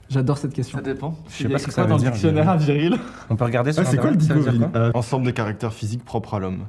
[0.09, 0.77] J'adore cette question.
[0.79, 1.15] Ça dépend.
[1.29, 2.97] Je sais pas ce que quoi ça veut dans le dire, dictionnaire viril.
[3.29, 4.69] On peut regarder sur Ah, c'est quoi le quoi?
[4.75, 6.63] Euh, Ensemble de caractères physiques propres à l'homme.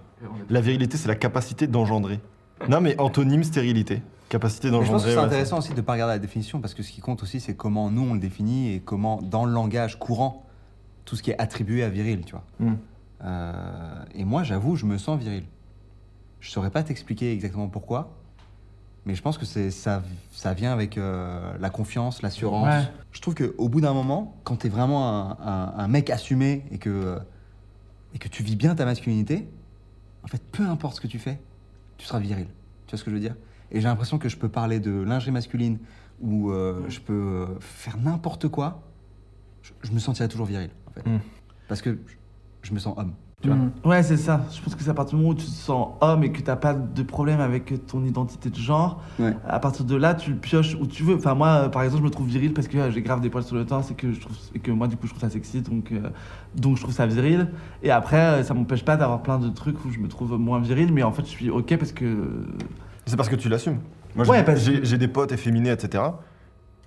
[0.51, 2.21] La virilité, c'est la capacité d'engendrer.
[2.69, 4.03] Non, mais antonyme, stérilité.
[4.29, 5.11] Capacité Mais je pense que d'engendrer.
[5.13, 7.23] c'est ouais, intéressant aussi de ne pas regarder la définition parce que ce qui compte
[7.23, 10.47] aussi, c'est comment nous on le définit et comment, dans le langage courant,
[11.05, 12.45] tout ce qui est attribué à viril, tu vois.
[12.61, 12.77] Hmm.
[13.23, 15.45] Euh, et moi, j'avoue, je me sens viril.
[16.41, 18.17] Je saurais pas t'expliquer exactement pourquoi,
[19.07, 22.67] mais je pense que c'est ça, ça vient avec euh, la confiance, l'assurance.
[22.69, 22.91] Ouais.
[23.13, 26.65] Je trouve qu'au bout d'un moment, quand tu es vraiment un, un- un mec assumé
[26.71, 27.19] et que,
[28.15, 29.49] et que tu vis bien ta masculinité,
[30.23, 31.39] en fait, peu importe ce que tu fais,
[31.99, 32.47] tu seras viril.
[32.87, 33.37] Tu vois ce que je veux dire?
[33.71, 35.79] Et j'ai l'impression que je peux parler de lingerie masculine
[36.21, 38.83] ou euh, je peux faire n'importe quoi,
[39.63, 41.09] je, je me sentirai toujours viril, fait.
[41.09, 41.21] Mm.
[41.69, 43.13] Parce que je, je me sens homme.
[43.43, 43.71] Tu vois Hmm.
[43.85, 44.43] Ouais, c'est ça.
[44.55, 46.41] Je pense que c'est à partir du moment où tu te sens homme et que
[46.41, 49.37] t'as pas de problème avec ton identité de genre, Ouais.
[49.47, 51.17] à partir de là, tu le pioches où tu veux.
[51.17, 53.29] Enfin, moi, euh, par exemple, je me trouve viril parce que euh, j'ai grave des
[53.29, 55.21] poils sur le torse et que, je trouve, et que moi, du coup, je trouve
[55.21, 56.09] ça sexy, donc, euh,
[56.55, 57.49] donc je trouve ça viril.
[57.83, 60.91] Et après, ça m'empêche pas d'avoir plein de trucs où je me trouve moins viril,
[60.93, 62.47] mais en fait, je suis ok parce que.
[63.05, 63.79] C'est parce que tu l'assumes.
[64.17, 66.03] Moi, Ouais, j'ai- parce j'ai j'ai des potes efféminés, etc.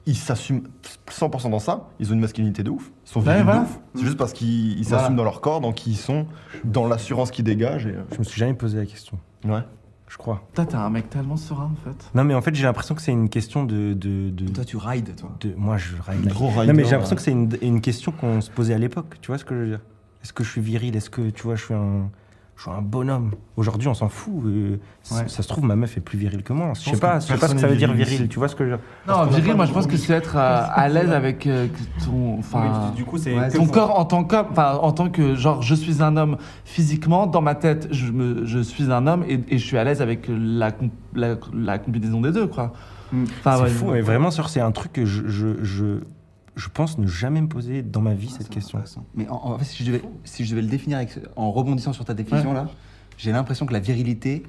[0.08, 0.64] Ils s'assument
[1.12, 1.90] 100% dans ça.
[2.00, 2.90] Ils ont une masculinité de ouf.
[3.06, 3.60] Ils sont Ouais, virils voilà.
[3.60, 3.80] de ouf.
[3.96, 5.00] C'est juste parce qu'ils Voilà.
[5.04, 6.26] s'assument dans leur corps, donc ils sont
[6.64, 7.86] dans l'assurance qu'ils dégagent.
[7.88, 9.60] Et, euh, Je me suis jamais posé la question, ouais.
[10.08, 10.42] je crois.
[10.54, 12.10] Toi, t'es un mec tellement serein, en fait.
[12.16, 13.94] Non, mais en fait, j'ai l'impression que c'est une question de.
[13.94, 15.30] de, de- Toi, tu rides, toi.
[15.42, 16.26] de- moi, je ride.
[16.28, 18.78] Gros Non, rider, mais j'ai l'impression que c'est une, une question qu'on se posait à
[18.80, 19.18] l'époque.
[19.22, 19.82] Tu vois ce que je veux dire?
[20.24, 20.96] Est-ce que je suis viril?
[20.96, 22.10] Est-ce que, tu vois, je suis un,
[22.58, 24.44] je suis un bonhomme Aujourd'hui, on s'en fout.
[24.46, 24.78] euh,
[25.12, 25.28] Ouais.
[25.28, 26.74] Ça se trouve, ma meuf est plus virile que moi.
[26.76, 28.28] Je sais pense pas, je sais pas ce que ça veut dire viril.
[28.28, 30.36] Tu vois ce que je veux dire Non, viril, moi, je pense que c'est être
[30.36, 31.68] euh, à l'aise avec euh,
[32.04, 32.40] ton.
[32.40, 32.92] Enfin.
[32.96, 33.38] du coup, c'est.
[33.38, 36.38] Ouais, Ton corps en tant qu'homme, enfin en tant que genre je suis un homme
[36.66, 39.84] physiquement, dans ma tête je, me, je suis un homme et, et je suis à
[39.84, 42.74] l'aise avec la, com- la, la combinaison des deux quoi.
[43.14, 43.24] Mm.
[43.40, 45.86] Enfin, c'est ouais, fou, mais vraiment, sur c'est un truc que je, je, je,
[46.58, 48.80] je pense ne jamais me poser dans ma vie cette C'est question.
[49.16, 51.94] Mais en, en fait, si je, devais, si je devais le définir avec- en rebondissant
[51.94, 52.68] sur ta définition là,
[53.18, 54.44] j'ai l'impression que la virilité,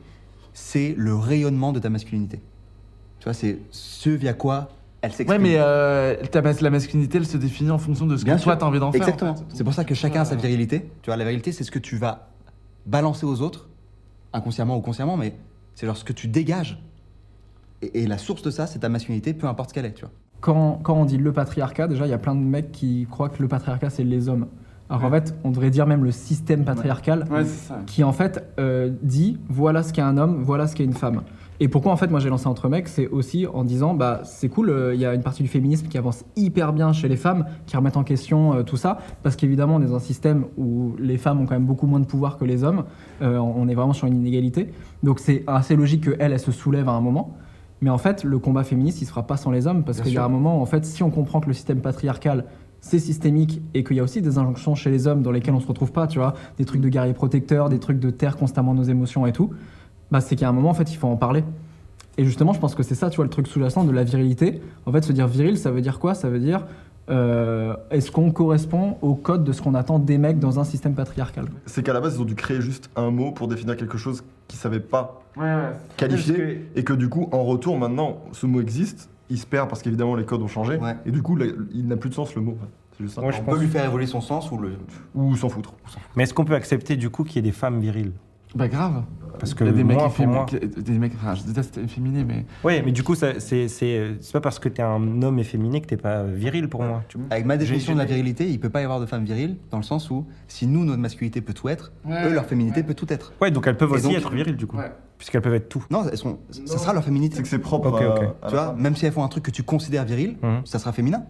[0.52, 2.40] c'est le rayonnement de ta masculinité.
[3.20, 5.40] Tu vois, c'est ce via quoi elle s'exprime.
[5.42, 8.36] Ouais mais euh, ta mas- la masculinité elle se définit en fonction de ce Bien
[8.36, 8.58] que toi sûr.
[8.58, 9.02] t'as envie d'en faire.
[9.02, 9.30] Exactement.
[9.30, 9.44] en fait.
[9.54, 10.90] C'est pour ça que chacun a sa virilité.
[11.02, 12.30] Tu vois, la virilité, c'est ce que tu vas
[12.86, 13.68] balancer aux autres,
[14.32, 15.34] inconsciemment ou consciemment, mais
[15.76, 16.82] c'est genre ce que tu dégages.
[17.82, 20.00] Et, et la source de ça, c'est ta masculinité, peu importe ce qu'elle est, tu
[20.00, 20.10] vois.
[20.40, 23.28] Quand, quand on dit le patriarcat, déjà, il y a plein de mecs qui croient
[23.28, 24.46] que le patriarcat, c'est les hommes.
[24.90, 27.80] Alors en fait, on devrait dire même le système patriarcal, Ouais c'est ça.
[27.86, 31.22] qui en fait euh, dit voilà ce qu'est un homme, voilà ce qu'est une femme.
[31.60, 34.48] Et pourquoi en fait moi j'ai lancé entre mecs, c'est aussi en disant bah c'est
[34.48, 37.16] cool, euh, il y a une partie du féminisme qui avance hyper bien chez les
[37.16, 40.46] femmes, qui remettent en question euh, tout ça, parce qu'évidemment on est dans un système
[40.56, 42.84] où les femmes ont quand même beaucoup moins de pouvoir que les hommes,
[43.20, 44.72] on est vraiment sur une inégalité,
[45.02, 47.36] donc c'est assez logique qu'elles elles se soulèvent à un moment.
[47.80, 50.12] Mais en fait, le combat féministe, il se fera pas sans les hommes, parce qu'il
[50.12, 52.44] y a un moment, où, en fait, si on comprend que le système patriarcal,
[52.80, 55.60] c'est systémique, et qu'il y a aussi des injonctions chez les hommes dans lesquelles on
[55.60, 58.74] se retrouve pas, tu vois, des trucs de guerrier protecteur, des trucs de taire constamment
[58.74, 59.50] nos émotions et tout,
[60.10, 61.44] bah c'est qu'à un moment, en fait, il faut en parler.
[62.16, 64.60] Et justement, je pense que c'est ça, tu vois, le truc sous-jacent de la virilité.
[64.86, 66.14] En fait, se dire viril, ça veut dire quoi?
[66.14, 66.66] Ça veut dire,
[67.10, 70.94] euh, est-ce qu'on correspond au code de ce qu'on attend des mecs dans un système
[70.94, 71.46] patriarcal?
[71.66, 74.24] C'est qu'à la base, ils ont dû créer juste un mot pour définir quelque chose
[74.48, 75.70] qu'ils savaient pas Ouais ouais.
[75.96, 76.68] qualifier.
[76.74, 79.08] Et que du coup, en retour, maintenant, ce mot existe.
[79.30, 80.76] Il se perd parce qu'évidemment, les codes ont changé.
[80.78, 80.96] Ouais.
[81.06, 82.56] Et du coup, là, il n'a plus de sens le mot.
[82.96, 83.20] C'est juste ça.
[83.20, 84.72] Moi, je On pense- peut lui faire évoluer son sens ou le.
[85.14, 85.74] Ou s'en foutre.
[86.16, 88.12] Mais est-ce qu'on peut accepter du coup qu'il y ait des femmes viriles?
[88.54, 89.02] Bah grave.
[89.38, 90.46] Parce que Il y a des mecs moi, pour effémi- moi-
[90.82, 94.32] des mecs enfin je déteste efféminé mais Ouais, mais du coup, ça- c'est c'est c'est
[94.32, 97.02] pas parce que t'es un homme efféminé que t'es pas viril pour moi.
[97.08, 97.26] tu vois.
[97.30, 99.76] Avec ma définition de la virilité, il peut pas y avoir de femme virile, dans
[99.76, 103.06] le sens où si nous, notre masculinité peut tout être, eux, leur féminité peut tout
[103.12, 103.32] être.
[103.40, 104.76] Ouais, donc elles peuvent Et aussi donc- être viriles du coup.
[104.76, 104.90] Ouais.
[105.18, 105.84] Puisqu'elles peuvent être tout.
[105.90, 107.36] Non, elles sont, ça sera leur féminité.
[107.36, 107.88] C'est que c'est propre.
[107.90, 108.80] Ok, à Tu la vois, femme.
[108.80, 110.62] même si elles font un truc que tu considères viril, Mhm.
[110.64, 111.24] ça sera féminin.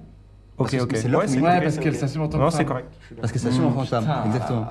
[0.56, 0.96] Ok, Parce que ok.
[0.96, 1.52] c'est leur Ouais, féminité.
[1.52, 2.58] Ouais, parce qu'elle s'assume en tant que Non, femme.
[2.58, 2.88] c'est correct.
[3.20, 4.06] Parce que ça assume en tant que femme.
[4.26, 4.66] Exactement.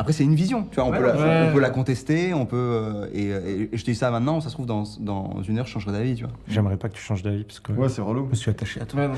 [0.00, 0.64] Après, c'est une vision.
[0.70, 1.48] Tu vois, on, peut la, ouais.
[1.50, 2.56] on peut la contester, on peut.
[2.56, 5.58] euh, et, et- et je te dis ça maintenant, ça se trouve, dans, dans une
[5.58, 6.32] heure, je changerai d'avis, tu vois.
[6.48, 8.24] J'aimerais pas que tu changes d'avis parce que Ouais, c'est relou.
[8.26, 9.02] je me suis attaché à toi.
[9.02, 9.10] Ouais,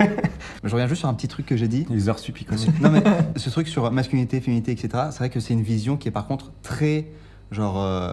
[0.64, 1.86] je reviens juste sur un petit truc que j'ai dit.
[1.90, 2.36] Les heures sup,
[2.80, 3.02] non, mais
[3.36, 6.26] ce truc sur masculinité, féminité, etc., c'est vrai que c'est une vision qui est par
[6.26, 7.06] contre très.
[7.50, 7.80] Genre.
[7.80, 8.12] euh,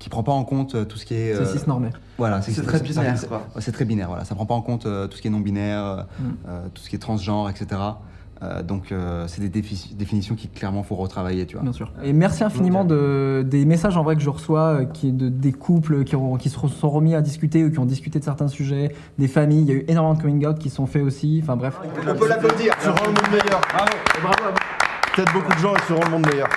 [0.00, 1.32] qui prend pas en compte euh, tout ce qui est.
[1.32, 1.88] euh, C'est cisnormé.
[2.18, 3.16] Voilà, C'est très binaire,
[3.58, 4.24] c'est- très binaire, voilà.
[4.24, 6.32] Ça prend pas en compte euh, tout ce qui est non binaire, euh, Mm.
[6.48, 7.80] euh, tout ce qui est transgenre, etc.
[8.42, 11.62] Euh, donc, euh, c'est des défi- définitions qui clairement faut retravailler, tu vois.
[11.62, 11.92] Bien sûr.
[12.02, 15.52] Et merci infiniment de, des messages en vrai que je reçois, euh, qui, de, des
[15.52, 18.48] couples qui, ont- qui se sont remis à discuter ou qui ont discuté de certains
[18.48, 19.62] sujets, des familles.
[19.62, 21.40] Il y a eu énormément de coming out qui sont faits aussi.
[21.42, 21.78] Enfin bref.
[22.08, 22.74] On peut l'applaudir.
[22.82, 23.60] Tu rends le monde meilleur.
[24.22, 24.56] Bravo à vous.
[25.16, 26.48] Peut-être beaucoup de gens et tu rends le monde meilleur.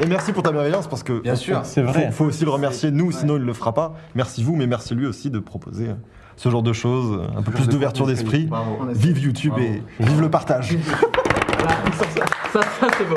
[0.00, 1.20] Et merci pour ta bienveillance parce que.
[1.20, 1.60] Bien sûr.
[1.64, 2.06] C'est vrai.
[2.12, 3.94] Faut, faut aussi le remercier, nous, sinon il le fera pas.
[4.14, 5.88] Merci vous, mais merci lui aussi de proposer
[6.36, 8.48] ce genre de choses, un peu plus d'ouverture d'esprit.
[8.92, 10.76] Vive YouTube et vive le partage.
[12.52, 13.16] Ça, ça c'est beau.